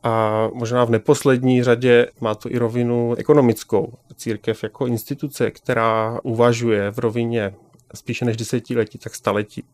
A 0.03 0.49
možná 0.55 0.85
v 0.85 0.91
neposlední 0.91 1.63
řadě 1.63 2.07
má 2.21 2.35
to 2.35 2.51
i 2.51 2.59
rovinu 2.59 3.15
ekonomickou. 3.15 3.93
Církev 4.17 4.63
jako 4.63 4.87
instituce, 4.87 5.51
která 5.51 6.21
uvažuje 6.23 6.91
v 6.91 6.99
rovině 6.99 7.55
spíše 7.95 8.25
než 8.25 8.37
desetiletí, 8.37 8.99
tak 8.99 9.15
staletí 9.15 9.65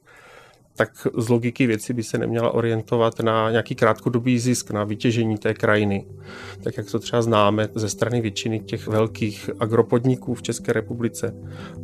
tak 0.78 1.06
z 1.16 1.28
logiky 1.28 1.66
věci 1.66 1.92
by 1.92 2.02
se 2.02 2.18
neměla 2.18 2.54
orientovat 2.54 3.20
na 3.20 3.50
nějaký 3.50 3.74
krátkodobý 3.74 4.38
zisk, 4.38 4.70
na 4.70 4.84
vytěžení 4.84 5.38
té 5.38 5.54
krajiny. 5.54 6.06
Tak 6.62 6.76
jak 6.76 6.90
to 6.90 6.98
třeba 6.98 7.22
známe 7.22 7.68
ze 7.74 7.88
strany 7.88 8.20
většiny 8.20 8.60
těch 8.60 8.86
velkých 8.86 9.50
agropodniků 9.60 10.34
v 10.34 10.42
České 10.42 10.72
republice, 10.72 11.34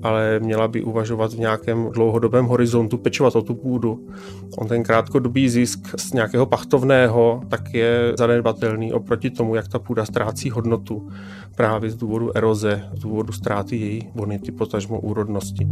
ale 0.03 0.41
měla 0.41 0.69
by 0.69 0.83
uvažovat 0.83 1.33
v 1.33 1.39
nějakém 1.39 1.91
dlouhodobém 1.91 2.47
horizontu, 2.47 2.99
pečovat 2.99 3.37
o 3.37 3.43
tu 3.43 3.55
půdu. 3.55 4.09
On 4.59 4.69
ten 4.69 4.83
krátkodobý 4.83 5.49
zisk 5.49 6.01
z 6.01 6.13
nějakého 6.13 6.47
pachtovného 6.47 7.41
tak 7.49 7.75
je 7.75 8.13
zanedbatelný 8.19 8.93
oproti 8.93 9.31
tomu, 9.31 9.55
jak 9.55 9.69
ta 9.69 9.79
půda 9.79 10.05
ztrácí 10.05 10.51
hodnotu 10.51 11.09
právě 11.57 11.91
z 11.91 11.97
důvodu 11.97 12.37
eroze, 12.37 12.85
z 12.95 12.99
důvodu 12.99 13.33
ztráty 13.33 13.77
její 13.77 14.09
bonity, 14.15 14.53
potažmo 14.53 15.01
úrodnosti. 15.01 15.69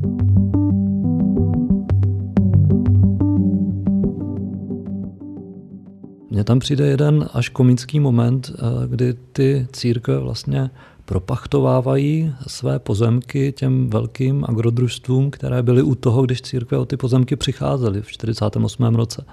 Mně 6.42 6.46
tam 6.46 6.58
přijde 6.58 6.86
jeden 6.86 7.28
až 7.32 7.48
komický 7.48 8.00
moment, 8.00 8.50
eh, 8.54 8.88
kdy 8.88 9.14
ty 9.32 9.66
církve 9.72 10.18
vlastně 10.18 10.70
propachtovávají 11.04 12.34
své 12.46 12.78
pozemky 12.78 13.52
těm 13.52 13.90
velkým 13.90 14.44
agrodružstvům, 14.48 15.30
které 15.30 15.62
byly 15.62 15.82
u 15.82 15.94
toho, 15.94 16.22
když 16.22 16.42
církve 16.42 16.78
o 16.78 16.84
ty 16.84 16.96
pozemky 16.96 17.36
přicházely 17.36 18.02
v 18.02 18.10
48. 18.12 18.94
roce. 18.94 19.24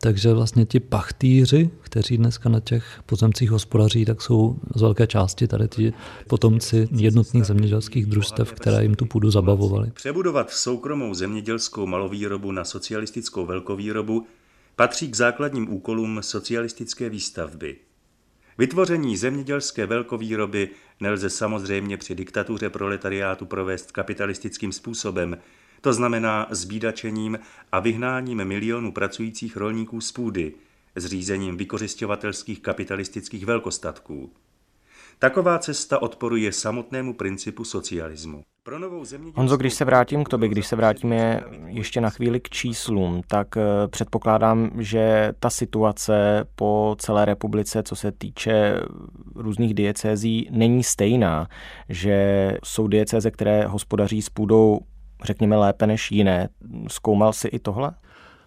Takže 0.00 0.32
vlastně 0.32 0.66
ti 0.66 0.80
pachtýři, 0.80 1.70
kteří 1.80 2.16
dneska 2.18 2.48
na 2.48 2.60
těch 2.60 2.84
pozemcích 3.06 3.50
hospodaří, 3.50 4.04
tak 4.04 4.22
jsou 4.22 4.56
z 4.74 4.82
velké 4.82 5.06
části 5.06 5.48
tady 5.48 5.68
ti 5.68 5.92
potomci 6.28 6.88
jednotných 6.90 7.44
zemědělských 7.44 8.06
družstev, 8.06 8.52
které 8.52 8.82
jim 8.82 8.94
tu 8.94 9.04
půdu 9.04 9.30
zabavovali. 9.30 9.90
Přebudovat 9.94 10.50
soukromou 10.50 11.14
zemědělskou 11.14 11.86
malovýrobu 11.86 12.52
na 12.52 12.64
socialistickou 12.64 13.46
velkovýrobu 13.46 14.26
patří 14.78 15.10
k 15.10 15.14
základním 15.14 15.72
úkolům 15.72 16.22
socialistické 16.22 17.08
výstavby. 17.08 17.76
Vytvoření 18.58 19.16
zemědělské 19.16 19.86
velkovýroby 19.86 20.70
nelze 21.00 21.30
samozřejmě 21.30 21.96
při 21.96 22.14
diktatuře 22.14 22.70
proletariátu 22.70 23.46
provést 23.46 23.92
kapitalistickým 23.92 24.72
způsobem, 24.72 25.38
to 25.80 25.92
znamená 25.92 26.46
zbídačením 26.50 27.38
a 27.72 27.80
vyhnáním 27.80 28.44
milionů 28.44 28.92
pracujících 28.92 29.56
rolníků 29.56 30.00
z 30.00 30.12
půdy, 30.12 30.54
zřízením 30.96 31.56
vykořišťovatelských 31.56 32.60
kapitalistických 32.60 33.46
velkostatků. 33.46 34.32
Taková 35.18 35.58
cesta 35.58 36.02
odporuje 36.02 36.52
samotnému 36.52 37.14
principu 37.14 37.64
socialismu. 37.64 38.42
Honzo, 39.34 39.56
když 39.56 39.74
se 39.74 39.84
vrátím 39.84 40.24
k 40.24 40.28
tobě, 40.28 40.48
když 40.48 40.66
se 40.66 40.76
vrátíme 40.76 41.40
ještě 41.66 42.00
na 42.00 42.10
chvíli 42.10 42.40
k 42.40 42.50
číslům, 42.50 43.22
tak 43.28 43.56
eh, 43.56 43.88
předpokládám, 43.88 44.70
že 44.78 45.32
ta 45.40 45.50
situace 45.50 46.44
po 46.54 46.96
celé 46.98 47.24
republice, 47.24 47.82
co 47.82 47.96
se 47.96 48.12
týče 48.12 48.80
různých 49.34 49.74
diecézí, 49.74 50.48
není 50.50 50.84
stejná, 50.84 51.48
že 51.88 52.52
jsou 52.64 52.88
diecéze, 52.88 53.30
které 53.30 53.66
hospodaří 53.66 54.22
s 54.22 54.28
půdou 54.28 54.80
řekněme, 55.24 55.56
lépe 55.56 55.86
než 55.86 56.12
jiné. 56.12 56.48
Zkoumal 56.88 57.32
si 57.32 57.48
i 57.48 57.58
tohle? 57.58 57.90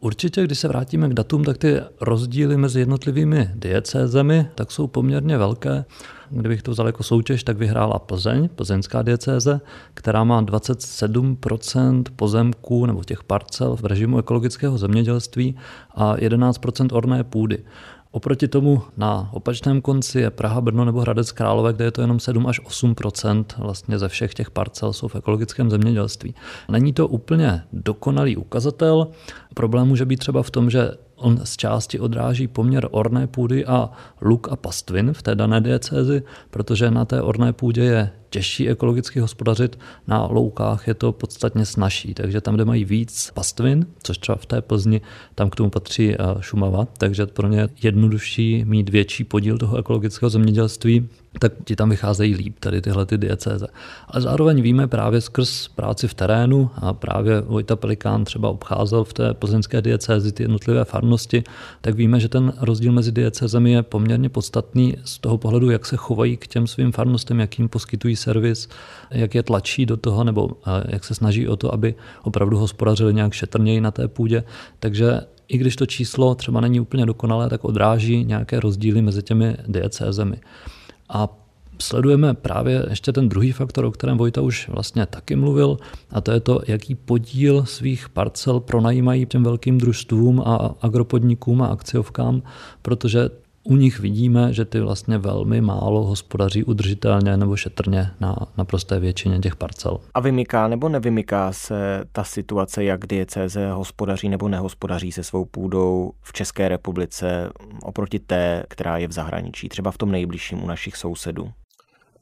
Určitě, 0.04 0.44
když 0.44 0.60
se 0.60 0.68
vrátíme 0.68 1.10
k 1.10 1.14
datům, 1.14 1.44
tak 1.44 1.58
ty 1.58 1.80
rozdíly 2.02 2.58
mezi 2.58 2.80
jednotlivými 2.80 3.50
diecézemi 3.56 4.48
tak 4.56 4.72
jsou 4.72 4.88
poměrně 4.88 5.38
velké. 5.38 5.86
Kdybych 6.30 6.64
to 6.64 6.72
vzal 6.72 6.86
jako 6.86 7.04
soutěž, 7.04 7.44
tak 7.44 7.58
vyhrála 7.58 8.00
Plzeň, 8.00 8.50
plzeňská 8.50 9.02
diecéze, 9.02 9.62
která 9.94 10.24
má 10.24 10.44
27% 10.44 12.04
pozemků 12.16 12.86
nebo 12.86 13.04
těch 13.04 13.24
parcel 13.24 13.76
v 13.76 13.86
režimu 13.86 14.20
ekologického 14.20 14.78
zemědělství 14.78 15.56
a 15.92 16.16
11% 16.16 16.88
orné 16.92 17.24
půdy. 17.24 17.64
Oproti 18.12 18.48
tomu 18.48 18.82
na 18.98 19.30
opačném 19.34 19.82
konci 19.82 20.20
je 20.20 20.30
Praha, 20.30 20.62
Brno 20.62 20.86
nebo 20.86 21.02
Hradec 21.02 21.32
Králové, 21.32 21.74
kde 21.74 21.86
je 21.86 21.92
to 21.92 22.02
jenom 22.02 22.20
7 22.20 22.48
až 22.48 22.62
8% 22.62 23.46
vlastně 23.58 24.00
ze 24.00 24.08
všech 24.08 24.34
těch 24.34 24.52
parcel 24.52 24.94
jsou 24.94 25.08
v 25.08 25.16
ekologickém 25.16 25.70
zemědělství. 25.70 26.36
Není 26.72 26.94
to 26.94 27.08
úplně 27.08 27.64
dokonalý 27.74 28.38
ukazatel. 28.38 29.08
Problém 29.54 29.88
může 29.88 30.06
být 30.06 30.20
třeba 30.20 30.44
v 30.44 30.52
tom, 30.52 30.70
že 30.70 30.92
on 31.22 31.40
z 31.44 31.58
části 31.58 32.00
odráží 32.00 32.48
poměr 32.48 32.88
orné 32.92 33.28
půdy 33.28 33.66
a 33.66 33.90
luk 34.22 34.48
a 34.52 34.56
pastvin 34.56 35.14
v 35.14 35.22
té 35.22 35.36
dané 35.36 35.62
diecézi, 35.62 36.24
protože 36.50 36.92
na 36.92 37.06
té 37.06 37.22
orné 37.22 37.54
půdě 37.54 37.82
je 37.82 38.10
těžší 38.30 38.70
ekologicky 38.70 39.20
hospodařit, 39.20 39.80
na 40.08 40.26
loukách 40.26 40.88
je 40.88 40.94
to 40.94 41.12
podstatně 41.12 41.66
snažší, 41.66 42.14
takže 42.14 42.42
tam, 42.42 42.56
kde 42.56 42.66
mají 42.66 42.86
víc 42.86 43.32
pastvin, 43.34 43.86
což 44.04 44.18
třeba 44.18 44.36
v 44.36 44.46
té 44.46 44.62
Plzni, 44.62 45.02
tam 45.36 45.50
k 45.50 45.56
tomu 45.56 45.70
patří 45.70 46.14
eh, 46.14 46.18
Šumava, 46.40 46.88
takže 46.98 47.26
pro 47.26 47.48
ně 47.48 47.60
je 47.60 47.70
jednodušší 47.84 48.66
mít 48.66 48.90
větší 48.90 49.24
podíl 49.24 49.58
toho 49.58 49.78
ekologického 49.78 50.30
zemědělství, 50.30 51.10
tak 51.40 51.54
ti 51.64 51.76
tam 51.76 51.90
vycházejí 51.90 52.36
líp, 52.36 52.56
tady 52.60 52.82
tyhle 52.82 53.06
ty 53.06 53.18
diecéze. 53.18 53.68
Ale 54.08 54.22
zároveň 54.22 54.62
víme 54.62 54.88
právě 54.88 55.22
skrz 55.22 55.68
práci 55.68 56.08
v 56.08 56.14
terénu 56.14 56.70
a 56.76 56.94
právě 56.94 57.42
Vojta 57.42 57.76
Pelikán 57.76 58.26
třeba 58.26 58.50
obcházel 58.50 59.04
v 59.04 59.14
té 59.14 59.34
plzeňské 59.34 59.82
diecézi 59.82 60.32
ty 60.32 60.44
jednotlivé 60.44 60.86
farnosti, 60.86 61.44
tak 61.82 61.96
víme, 61.96 62.20
že 62.20 62.30
ten 62.30 62.54
rozdíl 62.62 62.92
mezi 62.92 63.12
diecézemi 63.12 63.72
je 63.72 63.84
poměrně 63.84 64.30
podstatný 64.30 64.98
z 65.04 65.20
toho 65.20 65.38
pohledu, 65.38 65.70
jak 65.70 65.86
se 65.86 65.98
chovají 65.98 66.38
k 66.38 66.48
těm 66.48 66.68
svým 66.68 66.92
farnostem, 66.92 67.40
jak 67.40 67.60
jim 67.60 67.70
poskytují 67.70 68.16
servis, 68.16 68.70
jak 69.12 69.36
je 69.36 69.44
tlačí 69.44 69.86
do 69.86 69.98
toho, 69.98 70.24
nebo 70.24 70.50
jak 70.88 71.04
se 71.04 71.16
snaží 71.16 71.48
o 71.48 71.56
to, 71.56 71.74
aby 71.74 71.96
opravdu 72.24 72.58
hospodařili 72.58 73.14
nějak 73.14 73.34
šetrněji 73.34 73.82
na 73.82 73.92
té 73.92 74.08
půdě. 74.08 74.44
Takže 74.80 75.22
i 75.48 75.58
když 75.58 75.76
to 75.76 75.86
číslo 75.86 76.36
třeba 76.36 76.62
není 76.62 76.80
úplně 76.80 77.06
dokonalé, 77.06 77.50
tak 77.50 77.66
odráží 77.66 78.26
nějaké 78.26 78.60
rozdíly 78.60 79.02
mezi 79.02 79.24
těmi 79.24 79.58
diecézemi. 79.68 80.38
A 81.12 81.30
sledujeme 81.80 82.34
právě 82.34 82.86
ještě 82.90 83.12
ten 83.12 83.30
druhý 83.30 83.52
faktor, 83.52 83.86
o 83.86 83.92
kterém 83.92 84.18
Vojta 84.18 84.42
už 84.42 84.70
vlastně 84.70 85.06
taky 85.06 85.36
mluvil, 85.36 85.78
a 86.12 86.22
to 86.22 86.32
je 86.32 86.40
to, 86.40 86.62
jaký 86.68 86.96
podíl 86.96 87.66
svých 87.66 88.10
parcel 88.10 88.60
pronajímají 88.60 89.26
těm 89.26 89.44
velkým 89.44 89.78
družstvům 89.78 90.42
a 90.46 90.76
agropodnikům 90.82 91.62
a 91.62 91.68
akciovkám, 91.68 92.42
protože 92.82 93.30
u 93.64 93.76
nich 93.76 94.00
vidíme, 94.00 94.54
že 94.54 94.66
ty 94.66 94.80
vlastně 94.80 95.18
velmi 95.18 95.62
málo 95.62 96.06
hospodaří 96.06 96.64
udržitelně 96.64 97.38
nebo 97.38 97.56
šetrně 97.56 98.12
na 98.20 98.36
naprosté 98.58 99.00
většině 99.00 99.40
těch 99.40 99.56
parcel. 99.56 99.98
A 100.14 100.20
vymyká 100.20 100.68
nebo 100.68 100.90
nevymyká 100.90 101.54
se 101.54 102.04
ta 102.12 102.24
situace, 102.24 102.84
jak 102.84 103.06
diecéze 103.06 103.72
hospodaří 103.72 104.30
nebo 104.30 104.48
nehospodaří 104.48 105.12
se 105.12 105.24
svou 105.24 105.46
půdou 105.46 106.12
v 106.22 106.34
České 106.34 106.70
republice 106.70 107.50
oproti 107.84 108.20
té, 108.20 108.64
která 108.68 108.98
je 108.98 109.08
v 109.08 109.12
zahraničí, 109.12 109.70
třeba 109.70 109.92
v 109.92 109.98
tom 109.98 110.12
nejbližším 110.12 110.64
u 110.64 110.68
našich 110.68 110.98
sousedů? 110.98 111.52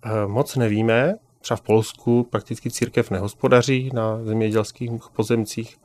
Eh, 0.05 0.27
moc 0.27 0.55
nevíme, 0.55 1.15
Třeba 1.41 1.57
v 1.57 1.61
Polsku 1.61 2.23
prakticky 2.23 2.71
církev 2.71 3.11
nehospodaří 3.11 3.89
na 3.93 4.23
zemědělských 4.23 4.91
pozemcích. 5.15 5.77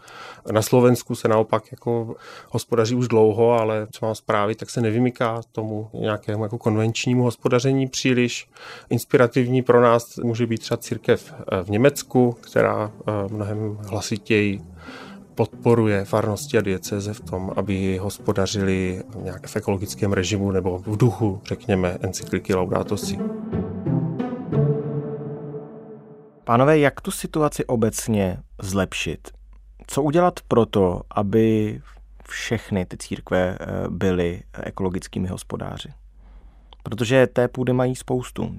Na 0.52 0.62
Slovensku 0.62 1.14
se 1.14 1.28
naopak 1.28 1.64
jako 1.70 2.14
hospodaří 2.48 2.94
už 2.94 3.08
dlouho, 3.08 3.52
ale 3.52 3.86
co 3.92 4.06
mám 4.06 4.14
zprávy, 4.14 4.54
tak 4.54 4.70
se 4.70 4.80
nevymyká 4.80 5.40
tomu 5.52 5.90
nějakému 5.94 6.42
jako 6.42 6.58
konvenčnímu 6.58 7.22
hospodaření 7.22 7.88
příliš. 7.88 8.48
Inspirativní 8.90 9.62
pro 9.62 9.80
nás 9.80 10.16
může 10.16 10.46
být 10.46 10.60
třeba 10.60 10.78
církev 10.78 11.34
eh, 11.34 11.64
v 11.64 11.70
Německu, 11.70 12.36
která 12.40 12.92
eh, 13.08 13.12
mnohem 13.30 13.78
hlasitěji 13.88 14.60
podporuje 15.34 16.04
farnosti 16.04 16.58
a 16.58 16.60
dieceze 16.60 17.14
v 17.14 17.20
tom, 17.20 17.52
aby 17.56 17.98
hospodařili 17.98 19.02
nějak 19.22 19.46
v 19.46 19.56
ekologickém 19.56 20.12
režimu 20.12 20.50
nebo 20.50 20.78
v 20.78 20.96
duchu, 20.96 21.40
řekněme, 21.44 21.98
encykliky 22.00 22.54
Laudato 22.54 22.96
Si. 22.96 23.18
Pánové, 26.44 26.78
jak 26.78 27.00
tu 27.00 27.10
situaci 27.10 27.64
obecně 27.64 28.38
zlepšit? 28.62 29.28
Co 29.86 30.02
udělat 30.02 30.40
pro 30.48 30.66
to, 30.66 31.00
aby 31.10 31.80
všechny 32.28 32.86
ty 32.86 32.96
církve 32.96 33.58
eh, 33.60 33.66
byly 33.88 34.42
ekologickými 34.52 35.28
hospodáři? 35.28 35.88
Protože 36.82 37.26
té 37.26 37.48
půdy 37.48 37.72
mají 37.72 37.96
spoustu. 37.96 38.54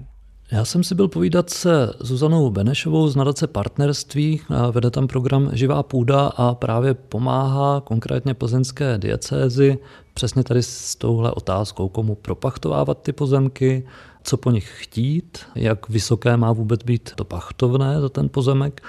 Já 0.52 0.64
jsem 0.64 0.84
si 0.84 0.94
byl 0.94 1.08
povídat 1.08 1.50
se 1.50 1.92
Zuzanou 2.00 2.50
Benešovou 2.50 3.08
z 3.08 3.16
nadace 3.16 3.46
partnerství, 3.46 4.40
vede 4.70 4.90
tam 4.90 5.06
program 5.06 5.50
Živá 5.52 5.82
půda 5.82 6.26
a 6.26 6.54
právě 6.54 6.94
pomáhá 6.94 7.80
konkrétně 7.80 8.34
plzeňské 8.34 8.98
diecézi 8.98 9.78
přesně 10.14 10.44
tady 10.44 10.62
s 10.62 10.96
touhle 10.96 11.32
otázkou, 11.32 11.88
komu 11.88 12.14
propachtovávat 12.14 13.02
ty 13.02 13.12
pozemky, 13.12 13.86
co 14.26 14.36
po 14.36 14.50
nich 14.50 14.72
chtít, 14.78 15.38
jak 15.54 15.88
vysoké 15.88 16.36
má 16.36 16.52
vůbec 16.52 16.82
být 16.82 17.12
to 17.14 17.24
pachtovné 17.24 18.00
za 18.00 18.08
ten 18.08 18.28
pozemek 18.28 18.82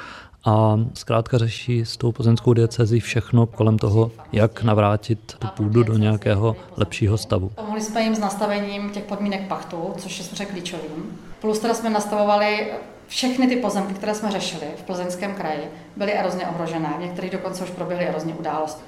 a 0.45 0.79
zkrátka 0.93 1.37
řeší 1.37 1.85
s 1.85 1.97
tou 1.97 2.11
pozemskou 2.11 2.53
diecezí 2.53 2.99
všechno 2.99 3.45
kolem 3.45 3.79
toho, 3.79 4.11
jak 4.31 4.63
navrátit 4.63 5.35
tu 5.39 5.47
půdu 5.47 5.83
do 5.83 5.97
nějakého 5.97 6.55
lepšího 6.77 7.17
stavu. 7.17 7.51
Pomohli 7.55 7.81
jsme 7.81 8.01
jim 8.01 8.15
s 8.15 8.19
nastavením 8.19 8.89
těch 8.89 9.03
podmínek 9.03 9.47
pachtu, 9.47 9.93
což 9.97 10.17
je 10.17 10.25
samozřejmě 10.25 10.45
klíčovým. 10.45 11.19
Plus 11.41 11.59
teda 11.59 11.73
jsme 11.73 11.89
nastavovali 11.89 12.71
všechny 13.07 13.47
ty 13.47 13.55
pozemky, 13.55 13.93
které 13.93 14.15
jsme 14.15 14.31
řešili 14.31 14.65
v 14.77 14.83
plzeňském 14.83 15.33
kraji, 15.33 15.69
byly 15.95 16.13
erozně 16.13 16.47
ohrožené. 16.47 16.93
V 16.97 17.01
některých 17.01 17.31
dokonce 17.31 17.63
už 17.63 17.69
proběhly 17.69 18.05
erozní 18.05 18.33
události. 18.33 18.81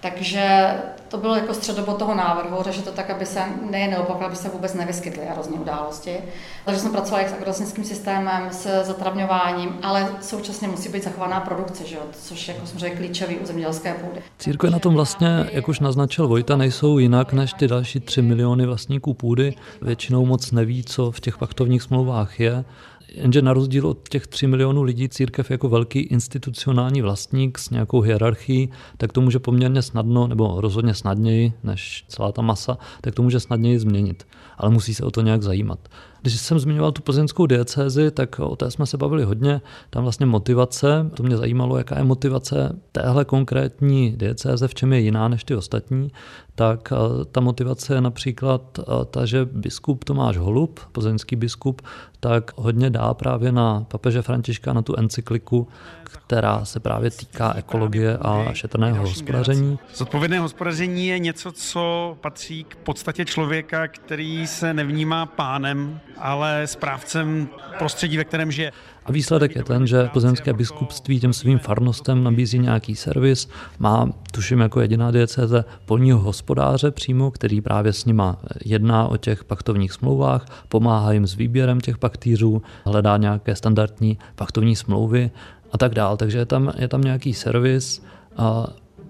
Takže 0.00 0.74
to 1.08 1.18
bylo 1.18 1.34
jako 1.34 1.54
středobod 1.54 1.98
toho 1.98 2.14
návrhu, 2.14 2.62
řešit 2.62 2.84
to 2.84 2.92
tak, 2.92 3.10
aby 3.10 3.26
se 3.26 3.40
nejen 3.70 3.90
neopakovaly, 3.90 4.26
aby 4.26 4.36
se 4.36 4.48
vůbec 4.48 4.74
nevyskytly 4.74 5.22
erozní 5.22 5.58
události. 5.58 6.16
Takže 6.64 6.80
jsme 6.80 6.90
pracovali 6.90 7.28
s 7.28 7.32
agrolesnickým 7.32 7.84
systémem, 7.84 8.48
s 8.50 8.84
zatravňováním, 8.84 9.78
ale 9.82 10.08
současně 10.20 10.68
musí 10.68 10.88
být 10.88 11.04
zachovaná 11.04 11.40
produkce, 11.40 11.86
že 11.86 11.96
jo? 11.96 12.02
což 12.12 12.48
jako 12.48 12.66
jsme 12.66 12.90
klíčový 12.90 13.36
u 13.36 13.46
zemědělské 13.46 13.94
půdy. 13.94 14.22
Církve 14.38 14.70
na 14.70 14.78
tom 14.78 14.94
vlastně, 14.94 15.50
jak 15.52 15.68
už 15.68 15.80
naznačil 15.80 16.28
Vojta, 16.28 16.56
nejsou 16.56 16.98
jinak 16.98 17.32
než 17.32 17.52
ty 17.52 17.68
další 17.68 18.00
3 18.00 18.22
miliony 18.22 18.66
vlastníků 18.66 19.14
půdy. 19.14 19.54
Většinou 19.82 20.26
moc 20.26 20.52
neví, 20.52 20.84
co 20.84 21.10
v 21.10 21.20
těch 21.20 21.38
paktovních 21.38 21.82
smlouvách 21.82 22.40
je 22.40 22.64
Jenže 23.08 23.42
na 23.42 23.52
rozdíl 23.52 23.86
od 23.86 24.08
těch 24.08 24.26
3 24.26 24.46
milionů 24.46 24.82
lidí 24.82 25.08
církev 25.08 25.50
jako 25.50 25.68
velký 25.68 26.00
institucionální 26.00 27.02
vlastník 27.02 27.58
s 27.58 27.70
nějakou 27.70 28.00
hierarchií, 28.00 28.70
tak 28.96 29.12
to 29.12 29.20
může 29.20 29.38
poměrně 29.38 29.82
snadno, 29.82 30.26
nebo 30.26 30.60
rozhodně 30.60 30.94
snadněji 30.94 31.52
než 31.62 32.04
celá 32.08 32.32
ta 32.32 32.42
masa, 32.42 32.78
tak 33.00 33.14
to 33.14 33.22
může 33.22 33.40
snadněji 33.40 33.78
změnit. 33.78 34.26
Ale 34.58 34.70
musí 34.70 34.94
se 34.94 35.04
o 35.04 35.10
to 35.10 35.20
nějak 35.20 35.42
zajímat. 35.42 35.88
Když 36.22 36.40
jsem 36.40 36.58
zmiňoval 36.58 36.92
tu 36.92 37.02
plzeňskou 37.02 37.46
diecézi, 37.46 38.10
tak 38.10 38.38
o 38.38 38.56
té 38.56 38.70
jsme 38.70 38.86
se 38.86 38.96
bavili 38.96 39.24
hodně. 39.24 39.60
Tam 39.90 40.02
vlastně 40.02 40.26
motivace, 40.26 41.10
to 41.14 41.22
mě 41.22 41.36
zajímalo, 41.36 41.78
jaká 41.78 41.98
je 41.98 42.04
motivace 42.04 42.80
téhle 42.92 43.24
konkrétní 43.24 44.14
diecéze, 44.16 44.68
v 44.68 44.74
čem 44.74 44.92
je 44.92 45.00
jiná 45.00 45.28
než 45.28 45.44
ty 45.44 45.54
ostatní 45.54 46.10
tak 46.56 46.92
eh, 46.92 47.24
ta 47.24 47.40
motivace 47.40 47.94
je 47.94 48.00
například 48.00 48.78
eh, 48.78 48.82
ta, 49.10 49.26
že 49.26 49.44
biskup 49.44 50.04
Tomáš 50.04 50.36
Holub, 50.36 50.80
plzeňský 50.92 51.36
biskup, 51.36 51.82
tak 52.20 52.50
hodně 52.56 52.90
dá 52.90 53.14
právě 53.14 53.52
na 53.52 53.86
papeže 53.88 54.22
Františka 54.22 54.72
na 54.72 54.82
tu 54.82 54.98
encykliku, 54.98 55.68
která 56.04 56.64
se 56.64 56.80
právě 56.80 57.10
týká 57.10 57.54
ekologie 57.56 58.18
a 58.20 58.52
šetrného 58.52 59.06
hospodaření. 59.06 59.78
Zodpovědné 59.94 60.38
hospodaření 60.38 61.06
je 61.06 61.18
něco, 61.18 61.52
co 61.52 62.16
patří 62.20 62.64
k 62.64 62.76
podstatě 62.76 63.24
člověka, 63.24 63.88
který 63.88 64.46
se 64.46 64.74
nevnímá 64.74 65.26
pánem, 65.26 66.00
ale 66.18 66.66
správcem 66.66 67.48
prostředí, 67.78 68.16
ve 68.16 68.24
kterém 68.24 68.52
žije. 68.52 68.72
A 69.06 69.12
výsledek 69.12 69.56
je 69.56 69.64
ten, 69.64 69.86
že 69.86 70.08
plzeňské 70.12 70.52
biskupství 70.52 71.20
těm 71.20 71.32
svým 71.32 71.58
farnostem 71.58 72.24
nabízí 72.24 72.58
nějaký 72.58 72.96
servis, 72.96 73.48
má, 73.78 74.08
tuším 74.32 74.60
jako 74.60 74.80
jediná 74.80 75.10
diecéze, 75.10 75.64
polního 75.84 76.18
hospodáře 76.18 76.90
přímo, 76.90 77.30
který 77.30 77.60
právě 77.60 77.92
s 77.92 78.04
nima 78.04 78.38
jedná 78.64 79.08
o 79.08 79.16
těch 79.16 79.44
paktovních 79.44 79.92
smlouvách, 79.92 80.64
pomáhá 80.68 81.12
jim 81.12 81.26
s 81.26 81.34
výběrem 81.34 81.80
těch 81.80 81.98
paktýřů, 81.98 82.62
hledá 82.84 83.16
nějaké 83.16 83.56
standardní 83.56 84.18
paktovní 84.34 84.76
smlouvy 84.76 85.30
a 85.72 85.78
tak 85.78 85.94
dál. 85.94 86.16
Takže 86.16 86.38
je 86.38 86.46
tam, 86.46 86.72
je 86.78 86.88
tam 86.88 87.00
nějaký 87.00 87.34
servis, 87.34 88.02
a 88.36 88.66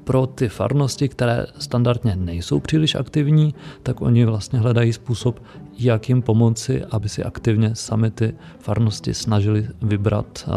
pro 0.07 0.27
ty 0.27 0.49
farnosti, 0.49 1.09
které 1.09 1.47
standardně 1.59 2.17
nejsou 2.17 2.61
příliš 2.61 2.95
aktivní, 2.95 3.55
tak 3.83 4.01
oni 4.01 4.25
vlastně 4.25 4.59
hledají 4.59 4.93
způsob, 4.93 5.43
jak 5.79 6.09
jim 6.09 6.23
pomoci, 6.23 6.85
aby 6.91 7.09
si 7.09 7.25
aktivně 7.25 7.75
sami 7.75 8.11
ty 8.11 8.35
farnosti 8.59 9.15
snažili 9.15 9.69
vybrat 9.83 10.49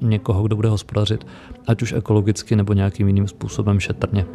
někoho, 0.00 0.42
kdo 0.42 0.56
bude 0.56 0.68
hospodařit, 0.68 1.26
ať 1.66 1.82
už 1.82 1.92
ekologicky 1.92 2.56
nebo 2.56 2.72
nějakým 2.72 3.06
jiným 3.06 3.28
způsobem 3.28 3.80
šetrně. 3.80 4.26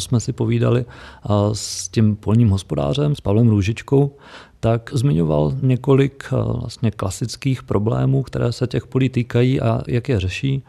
jsme 0.00 0.20
si 0.20 0.32
povídali 0.32 0.84
s 1.52 1.88
tím 1.88 2.16
polním 2.16 2.48
hospodářem, 2.48 3.14
s 3.14 3.20
Pavlem 3.20 3.48
Růžičkou, 3.48 4.16
tak 4.60 4.90
zmiňoval 4.92 5.52
několik 5.62 6.24
vlastně 6.30 6.90
klasických 6.90 7.62
problémů, 7.62 8.22
které 8.22 8.52
se 8.52 8.66
těch 8.66 8.86
polí 8.86 9.08
týkají 9.08 9.60
a 9.60 9.80
jak 9.88 10.08
je 10.08 10.20
řeší 10.20 10.62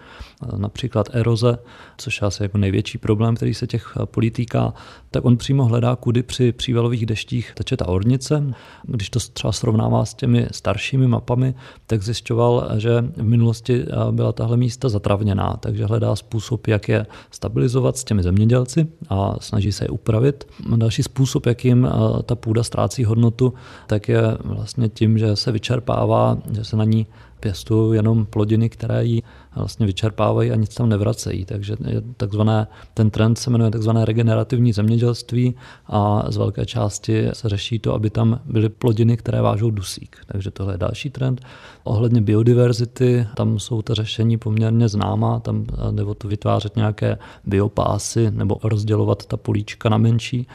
například 0.57 1.09
eroze, 1.13 1.57
což 1.97 2.21
je 2.21 2.27
asi 2.27 2.43
jako 2.43 2.57
největší 2.57 2.97
problém, 2.97 3.35
který 3.35 3.53
se 3.53 3.67
těch 3.67 3.97
polí 4.05 4.31
týká, 4.31 4.73
tak 5.11 5.25
on 5.25 5.37
přímo 5.37 5.65
hledá, 5.65 5.95
kudy 5.95 6.23
při 6.23 6.51
přívalových 6.51 7.05
deštích 7.05 7.53
teče 7.55 7.77
ta 7.77 7.87
ornice. 7.87 8.53
Když 8.83 9.09
to 9.09 9.19
třeba 9.19 9.51
srovnává 9.51 10.05
s 10.05 10.13
těmi 10.13 10.47
staršími 10.51 11.07
mapami, 11.07 11.55
tak 11.87 12.03
zjišťoval, 12.03 12.69
že 12.77 13.01
v 13.01 13.23
minulosti 13.23 13.85
byla 14.11 14.31
tahle 14.31 14.57
místa 14.57 14.89
zatravněná, 14.89 15.57
takže 15.59 15.85
hledá 15.85 16.15
způsob, 16.15 16.67
jak 16.67 16.89
je 16.89 17.05
stabilizovat 17.31 17.97
s 17.97 18.03
těmi 18.03 18.23
zemědělci 18.23 18.87
a 19.09 19.35
snaží 19.39 19.71
se 19.71 19.85
je 19.85 19.89
upravit. 19.89 20.47
Další 20.75 21.03
způsob, 21.03 21.45
jakým 21.45 21.87
ta 22.25 22.35
půda 22.35 22.63
ztrácí 22.63 23.03
hodnotu, 23.03 23.53
tak 23.87 24.09
je 24.09 24.21
vlastně 24.43 24.89
tím, 24.89 25.17
že 25.17 25.35
se 25.35 25.51
vyčerpává, 25.51 26.37
že 26.51 26.63
se 26.63 26.75
na 26.75 26.83
ní 26.83 27.07
pěstují 27.39 27.95
jenom 27.95 28.25
plodiny, 28.25 28.69
které 28.69 29.05
ji 29.05 29.23
vlastně 29.55 29.85
vyčerpávají 29.85 30.51
a 30.51 30.55
nic 30.55 30.75
tam 30.75 30.89
nevracejí. 30.89 31.45
Takže 31.45 31.75
takzvané, 32.17 32.67
ten 32.93 33.09
trend 33.09 33.37
se 33.37 33.49
jmenuje 33.49 33.71
takzvané 33.71 34.05
regenerativní 34.05 34.73
zemědělství 34.73 35.55
a 35.87 36.25
z 36.31 36.37
velké 36.37 36.65
části 36.65 37.29
se 37.33 37.49
řeší 37.49 37.79
to, 37.79 37.93
aby 37.93 38.09
tam 38.09 38.39
byly 38.45 38.69
plodiny, 38.69 39.17
které 39.17 39.41
vážou 39.41 39.71
dusík. 39.71 40.17
Takže 40.25 40.51
tohle 40.51 40.73
je 40.73 40.77
další 40.77 41.09
trend. 41.09 41.41
Ohledně 41.83 42.21
biodiverzity, 42.21 43.27
tam 43.35 43.59
jsou 43.59 43.81
ta 43.81 43.93
řešení 43.93 44.37
poměrně 44.37 44.89
známá, 44.89 45.39
tam 45.39 45.65
nebo 45.91 46.13
to 46.13 46.27
vytvářet 46.27 46.75
nějaké 46.75 47.17
biopásy 47.45 48.31
nebo 48.31 48.57
rozdělovat 48.63 49.25
ta 49.25 49.37
políčka 49.37 49.89
na 49.89 49.97
menší. 49.97 50.47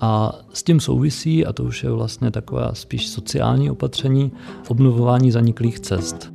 A 0.00 0.32
s 0.52 0.62
tím 0.62 0.80
souvisí, 0.80 1.46
a 1.46 1.52
to 1.52 1.62
už 1.62 1.84
je 1.84 1.90
vlastně 1.90 2.30
takové 2.30 2.70
spíš 2.72 3.08
sociální 3.08 3.70
opatření, 3.70 4.32
obnovování 4.68 5.30
zaniklých 5.30 5.80
cest. 5.80 6.32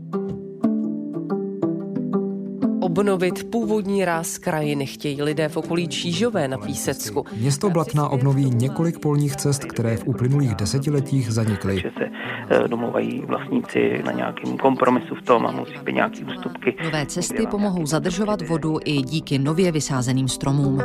Obnovit 2.81 3.51
původní 3.51 4.05
ráz 4.05 4.37
krajiny 4.37 4.85
chtějí 4.85 5.21
lidé 5.21 5.49
v 5.49 5.57
okolí 5.57 5.87
Čížové 5.87 6.47
na 6.47 6.57
Písecku. 6.57 7.25
Město 7.37 7.69
Blatná 7.69 8.09
obnoví 8.09 8.49
několik 8.49 8.99
polních 8.99 9.35
cest, 9.35 9.65
které 9.65 9.97
v 9.97 10.07
uplynulých 10.07 10.55
desetiletích 10.55 11.31
zanikly. 11.31 11.83
se 11.97 12.09
eh, 12.49 12.67
domluvají 12.67 13.23
vlastníci 13.27 14.01
na 14.05 14.11
nějakém 14.11 14.57
kompromisu 14.57 15.15
v 15.15 15.21
tom 15.21 15.45
a 15.45 15.51
musí 15.51 15.77
být 15.83 15.95
nějaké 15.95 16.25
ústupky. 16.25 16.75
Nové 16.83 17.05
cesty 17.05 17.47
pomohou 17.47 17.85
zadržovat 17.85 18.41
vodu 18.47 18.77
i 18.85 19.01
díky 19.01 19.39
nově 19.39 19.71
vysázeným 19.71 20.27
stromům 20.27 20.81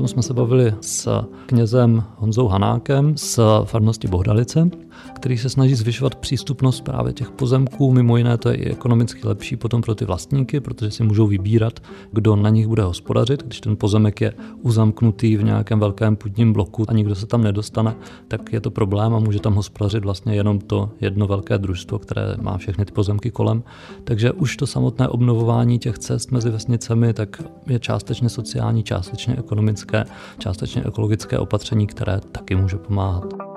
tom 0.00 0.08
jsme 0.08 0.22
se 0.22 0.34
bavili 0.34 0.74
s 0.80 1.24
knězem 1.46 2.04
Honzou 2.16 2.48
Hanákem 2.48 3.16
z 3.16 3.40
farnosti 3.64 4.08
Bohdalice, 4.08 4.70
který 5.14 5.38
se 5.38 5.48
snaží 5.48 5.74
zvyšovat 5.74 6.14
přístupnost 6.14 6.80
právě 6.80 7.12
těch 7.12 7.30
pozemků. 7.30 7.92
Mimo 7.92 8.16
jiné 8.16 8.38
to 8.38 8.48
je 8.48 8.54
i 8.54 8.70
ekonomicky 8.70 9.28
lepší 9.28 9.56
potom 9.56 9.82
pro 9.82 9.94
ty 9.94 10.04
vlastníky, 10.04 10.60
protože 10.60 10.90
si 10.90 11.02
můžou 11.02 11.26
vybírat, 11.26 11.80
kdo 12.12 12.36
na 12.36 12.50
nich 12.50 12.68
bude 12.68 12.82
hospodařit. 12.82 13.42
Když 13.42 13.60
ten 13.60 13.76
pozemek 13.76 14.20
je 14.20 14.32
uzamknutý 14.62 15.36
v 15.36 15.44
nějakém 15.44 15.80
velkém 15.80 16.16
půdním 16.16 16.52
bloku 16.52 16.84
a 16.88 16.92
nikdo 16.92 17.14
se 17.14 17.26
tam 17.26 17.42
nedostane, 17.42 17.96
tak 18.28 18.52
je 18.52 18.60
to 18.60 18.70
problém 18.70 19.14
a 19.14 19.18
může 19.18 19.40
tam 19.40 19.54
hospodařit 19.54 20.04
vlastně 20.04 20.34
jenom 20.34 20.58
to 20.58 20.90
jedno 21.00 21.26
velké 21.26 21.58
družstvo, 21.58 21.98
které 21.98 22.36
má 22.40 22.58
všechny 22.58 22.84
ty 22.84 22.92
pozemky 22.92 23.30
kolem. 23.30 23.62
Takže 24.04 24.32
už 24.32 24.56
to 24.56 24.66
samotné 24.66 25.08
obnovování 25.08 25.78
těch 25.78 25.98
cest 25.98 26.32
mezi 26.32 26.50
vesnicemi 26.50 27.12
tak 27.12 27.42
je 27.66 27.78
částečně 27.78 28.28
sociální, 28.28 28.82
částečně 28.82 29.36
ekonomické, 29.36 29.89
částečně 30.38 30.82
ekologické 30.86 31.38
opatření, 31.38 31.86
které 31.86 32.20
taky 32.32 32.54
může 32.54 32.76
pomáhat. 32.76 33.50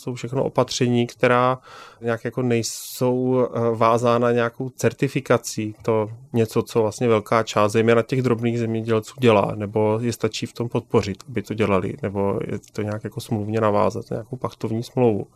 jsou 0.00 0.14
všechno 0.14 0.44
opatření, 0.44 1.06
která 1.06 1.58
nějak 2.00 2.24
jako 2.24 2.42
nejsou 2.42 3.40
eh, 3.40 3.60
vázána 3.76 4.32
nějakou 4.32 4.70
certifikací. 4.70 5.74
To 5.82 6.10
něco, 6.32 6.62
co 6.62 6.82
vlastně 6.82 7.08
velká 7.08 7.42
část, 7.42 7.72
zejména 7.72 8.02
těch 8.02 8.22
drobných 8.22 8.58
zemědělců 8.58 9.14
dělá, 9.20 9.52
nebo 9.54 9.98
je 10.02 10.12
stačí 10.12 10.46
v 10.46 10.52
tom 10.52 10.68
podpořit, 10.68 11.24
aby 11.28 11.42
to 11.42 11.54
dělali, 11.54 11.96
nebo 12.02 12.40
je 12.46 12.58
to 12.72 12.82
nějak 12.82 13.04
jako 13.04 13.20
smluvně 13.20 13.60
navázat, 13.60 14.10
nějakou 14.10 14.36
pachtovní 14.36 14.82
smlouvu. 14.82 15.26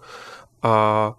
A 0.62 1.14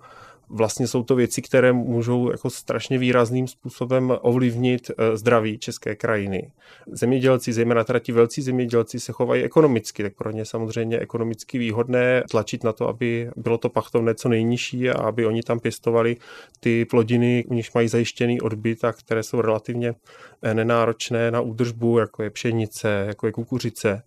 vlastně 0.49 0.87
jsou 0.87 1.03
to 1.03 1.15
věci, 1.15 1.41
které 1.41 1.73
můžou 1.73 2.31
jako 2.31 2.49
strašně 2.49 2.97
výrazným 2.97 3.47
způsobem 3.47 4.13
ovlivnit 4.21 4.91
eh, 4.91 5.17
zdraví 5.17 5.57
české 5.57 5.95
krajiny. 5.95 6.51
Zemědělci, 6.91 7.53
zejména 7.53 7.83
teda 7.83 7.99
ti 7.99 8.11
velcí 8.11 8.41
zemědělci, 8.41 8.99
se 8.99 9.11
chovají 9.11 9.43
ekonomicky, 9.43 10.03
tak 10.03 10.13
pro 10.15 10.31
ně 10.31 10.45
samozřejmě 10.45 10.99
ekonomicky 10.99 11.57
výhodné 11.57 12.23
tlačit 12.31 12.63
na 12.63 12.73
to, 12.73 12.87
aby 12.87 13.29
bylo 13.35 13.57
to 13.57 13.69
pachtovné 13.69 14.15
co 14.15 14.29
nejnižší 14.29 14.89
a 14.89 14.93
aby 14.93 15.25
oni 15.25 15.43
tam 15.43 15.59
pěstovali 15.59 16.17
ty 16.59 16.85
plodiny, 16.85 17.45
u 17.47 17.53
nich 17.53 17.75
mají 17.75 17.87
zajištěný 17.87 18.41
odbyt 18.41 18.83
a 18.83 18.93
které 18.93 19.23
jsou 19.23 19.41
relativně 19.41 19.93
eh, 20.41 20.53
nenáročné 20.53 21.31
na 21.31 21.41
údržbu, 21.41 21.99
jako 21.99 22.23
je 22.23 22.29
pšenice, 22.29 23.05
jako 23.07 23.25
je 23.25 23.31
kukuřice 23.31 24.03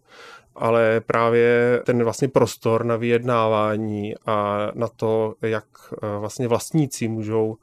ale 0.58 1.00
právě 1.00 1.80
ten 1.86 2.04
vlastně 2.04 2.28
prostor 2.28 2.84
na 2.84 2.96
vyjednávání 2.96 4.14
a 4.26 4.68
na 4.74 4.88
to, 4.88 5.34
jak 5.42 5.64
eh, 5.92 6.18
vlastně 6.18 6.48
vlastníci 6.48 7.08
můžou 7.08 7.56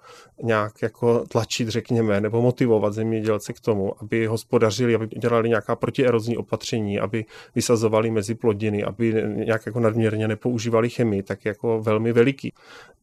nějak 0.44 0.82
jako 0.82 1.26
tlačit, 1.28 1.70
řekněme, 1.70 2.22
nebo 2.22 2.42
motivovat 2.42 2.94
zemědělce 2.94 3.54
k 3.54 3.60
tomu, 3.60 4.02
aby 4.02 4.26
hospodařili, 4.26 4.96
aby 4.96 5.08
dělali 5.08 5.50
nějaká 5.50 5.76
protierozní 5.76 6.38
opatření, 6.38 7.00
aby 7.00 7.26
vysazovali 7.56 8.12
mezi 8.12 8.36
plodiny, 8.36 8.84
aby 8.84 9.24
nějak 9.28 9.66
jako 9.66 9.80
nadměrně 9.80 10.28
nepoužívali 10.28 10.90
chemii, 10.90 11.24
tak 11.24 11.46
jako 11.46 11.82
velmi 11.82 12.14
veliký. 12.14 12.54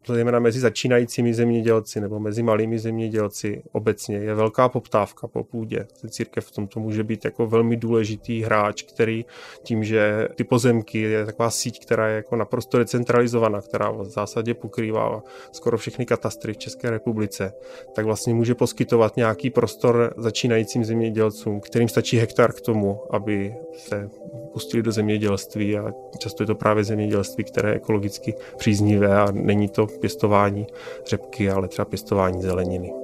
Zejména 0.06 0.38
mezi 0.38 0.60
začínajícími 0.60 1.34
zemědělci 1.34 2.00
nebo 2.00 2.20
mezi 2.20 2.42
malými 2.42 2.78
zemědělci 2.78 3.62
obecně 3.72 4.16
je 4.16 4.34
velká 4.34 4.68
poptávka 4.68 5.28
po 5.28 5.44
půdě. 5.44 5.86
Církev 6.08 6.46
v 6.46 6.50
tomto 6.50 6.80
může 6.80 7.04
být 7.04 7.24
jako 7.24 7.46
velmi 7.46 7.76
důležitý 7.76 8.42
hráč, 8.42 8.82
který 8.82 9.24
tím, 9.62 9.81
že 9.84 10.28
ty 10.34 10.44
pozemky 10.44 11.00
je 11.00 11.26
taková 11.26 11.50
síť, 11.50 11.82
která 11.82 12.08
je 12.08 12.16
jako 12.16 12.36
naprosto 12.36 12.78
decentralizovaná, 12.78 13.60
která 13.60 13.90
v 13.90 14.04
zásadě 14.04 14.54
pokrývá 14.54 15.22
skoro 15.52 15.78
všechny 15.78 16.06
katastry 16.06 16.52
v 16.52 16.58
České 16.58 16.90
republice, 16.90 17.52
tak 17.94 18.04
vlastně 18.04 18.34
může 18.34 18.54
poskytovat 18.54 19.16
nějaký 19.16 19.50
prostor 19.50 20.14
začínajícím 20.16 20.84
zemědělcům, 20.84 21.60
kterým 21.60 21.88
stačí 21.88 22.18
hektar 22.18 22.52
k 22.52 22.60
tomu, 22.60 23.00
aby 23.10 23.54
se 23.76 24.10
pustili 24.52 24.82
do 24.82 24.92
zemědělství 24.92 25.78
a 25.78 25.92
často 26.18 26.42
je 26.42 26.46
to 26.46 26.54
právě 26.54 26.84
zemědělství, 26.84 27.44
které 27.44 27.68
je 27.68 27.74
ekologicky 27.74 28.34
příznivé 28.56 29.20
a 29.20 29.28
není 29.32 29.68
to 29.68 29.86
pěstování 29.86 30.66
řepky, 31.06 31.50
ale 31.50 31.68
třeba 31.68 31.84
pěstování 31.84 32.42
zeleniny. 32.42 33.01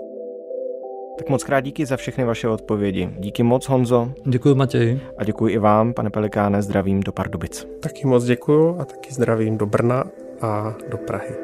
Tak 1.19 1.29
moc 1.29 1.45
krát 1.45 1.61
díky 1.61 1.87
za 1.87 1.97
všechny 1.97 2.25
vaše 2.25 2.49
odpovědi. 2.49 3.11
Díky 3.19 3.43
moc, 3.43 3.69
Honzo. 3.69 4.13
Děkuji, 4.27 4.55
Matěj. 4.55 5.01
A 5.19 5.25
děkuji 5.25 5.55
i 5.55 5.59
vám, 5.59 5.95
pane 5.95 6.11
Pelikáne, 6.11 6.63
zdravím 6.63 7.01
do 7.01 7.13
Pardubic. 7.13 7.67
Taky 7.81 8.07
moc 8.07 8.25
děkuji 8.25 8.77
a 8.81 8.85
taky 8.85 9.15
zdravím 9.15 9.59
do 9.59 9.67
Brna 9.67 10.05
a 10.41 10.75
do 10.91 10.99
Prahy. 10.99 11.35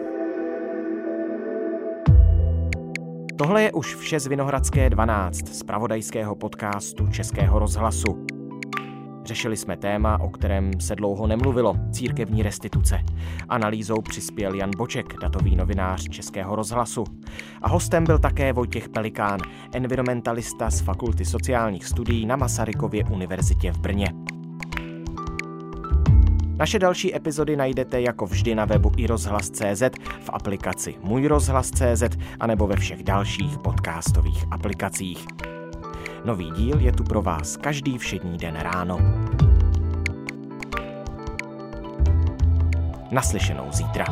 Tohle 3.39 3.63
je 3.63 3.73
už 3.73 3.97
vše 3.97 4.21
z 4.21 4.27
Vinohradské 4.27 4.91
12, 4.91 5.49
z 5.49 5.63
pravodajského 5.63 6.35
podcastu 6.35 7.07
Českého 7.07 7.59
rozhlasu. 7.59 8.34
Řešili 9.25 9.57
jsme 9.57 9.77
téma, 9.77 10.21
o 10.21 10.29
kterém 10.29 10.81
se 10.81 10.97
dlouho 10.97 11.27
nemluvilo, 11.27 11.77
církevní 11.91 12.43
restituce. 12.43 13.01
Analýzou 13.49 14.01
přispěl 14.01 14.55
Jan 14.55 14.71
Boček, 14.77 15.15
datový 15.21 15.57
novinář 15.57 16.09
Českého 16.09 16.57
rozhlasu. 16.57 17.05
A 17.63 17.69
hostem 17.69 18.05
byl 18.05 18.19
také 18.19 18.53
Vojtěch 18.53 18.89
Pelikán, 18.89 19.41
environmentalista 19.73 20.71
z 20.71 20.81
Fakulty 20.81 21.25
sociálních 21.25 21.87
studií 21.87 22.27
na 22.27 22.37
Masarykově 22.37 23.05
univerzitě 23.05 23.73
v 23.73 23.79
Brně. 23.79 24.09
Naše 26.57 26.79
další 26.79 27.17
epizody 27.17 27.57
najdete 27.57 28.01
jako 28.01 28.27
vždy 28.27 28.55
na 28.55 28.65
webu 28.65 28.93
i 28.97 29.07
rozhlas.cz, 29.07 29.83
v 30.21 30.31
aplikaci 30.33 30.95
Můj 31.03 31.27
rozhlas.cz 31.27 32.03
a 32.41 32.47
nebo 32.47 32.67
ve 32.67 32.77
všech 32.77 33.03
dalších 33.03 33.59
podcastových 33.59 34.45
aplikacích. 34.51 35.27
Nový 36.25 36.51
díl 36.51 36.81
je 36.81 36.93
tu 36.93 37.05
pro 37.05 37.23
vás 37.23 37.57
každý 37.57 37.99
všední 37.99 38.39
den 38.39 38.57
ráno. 38.57 38.99
Naslyšenou 43.11 43.69
zítra. 43.73 44.05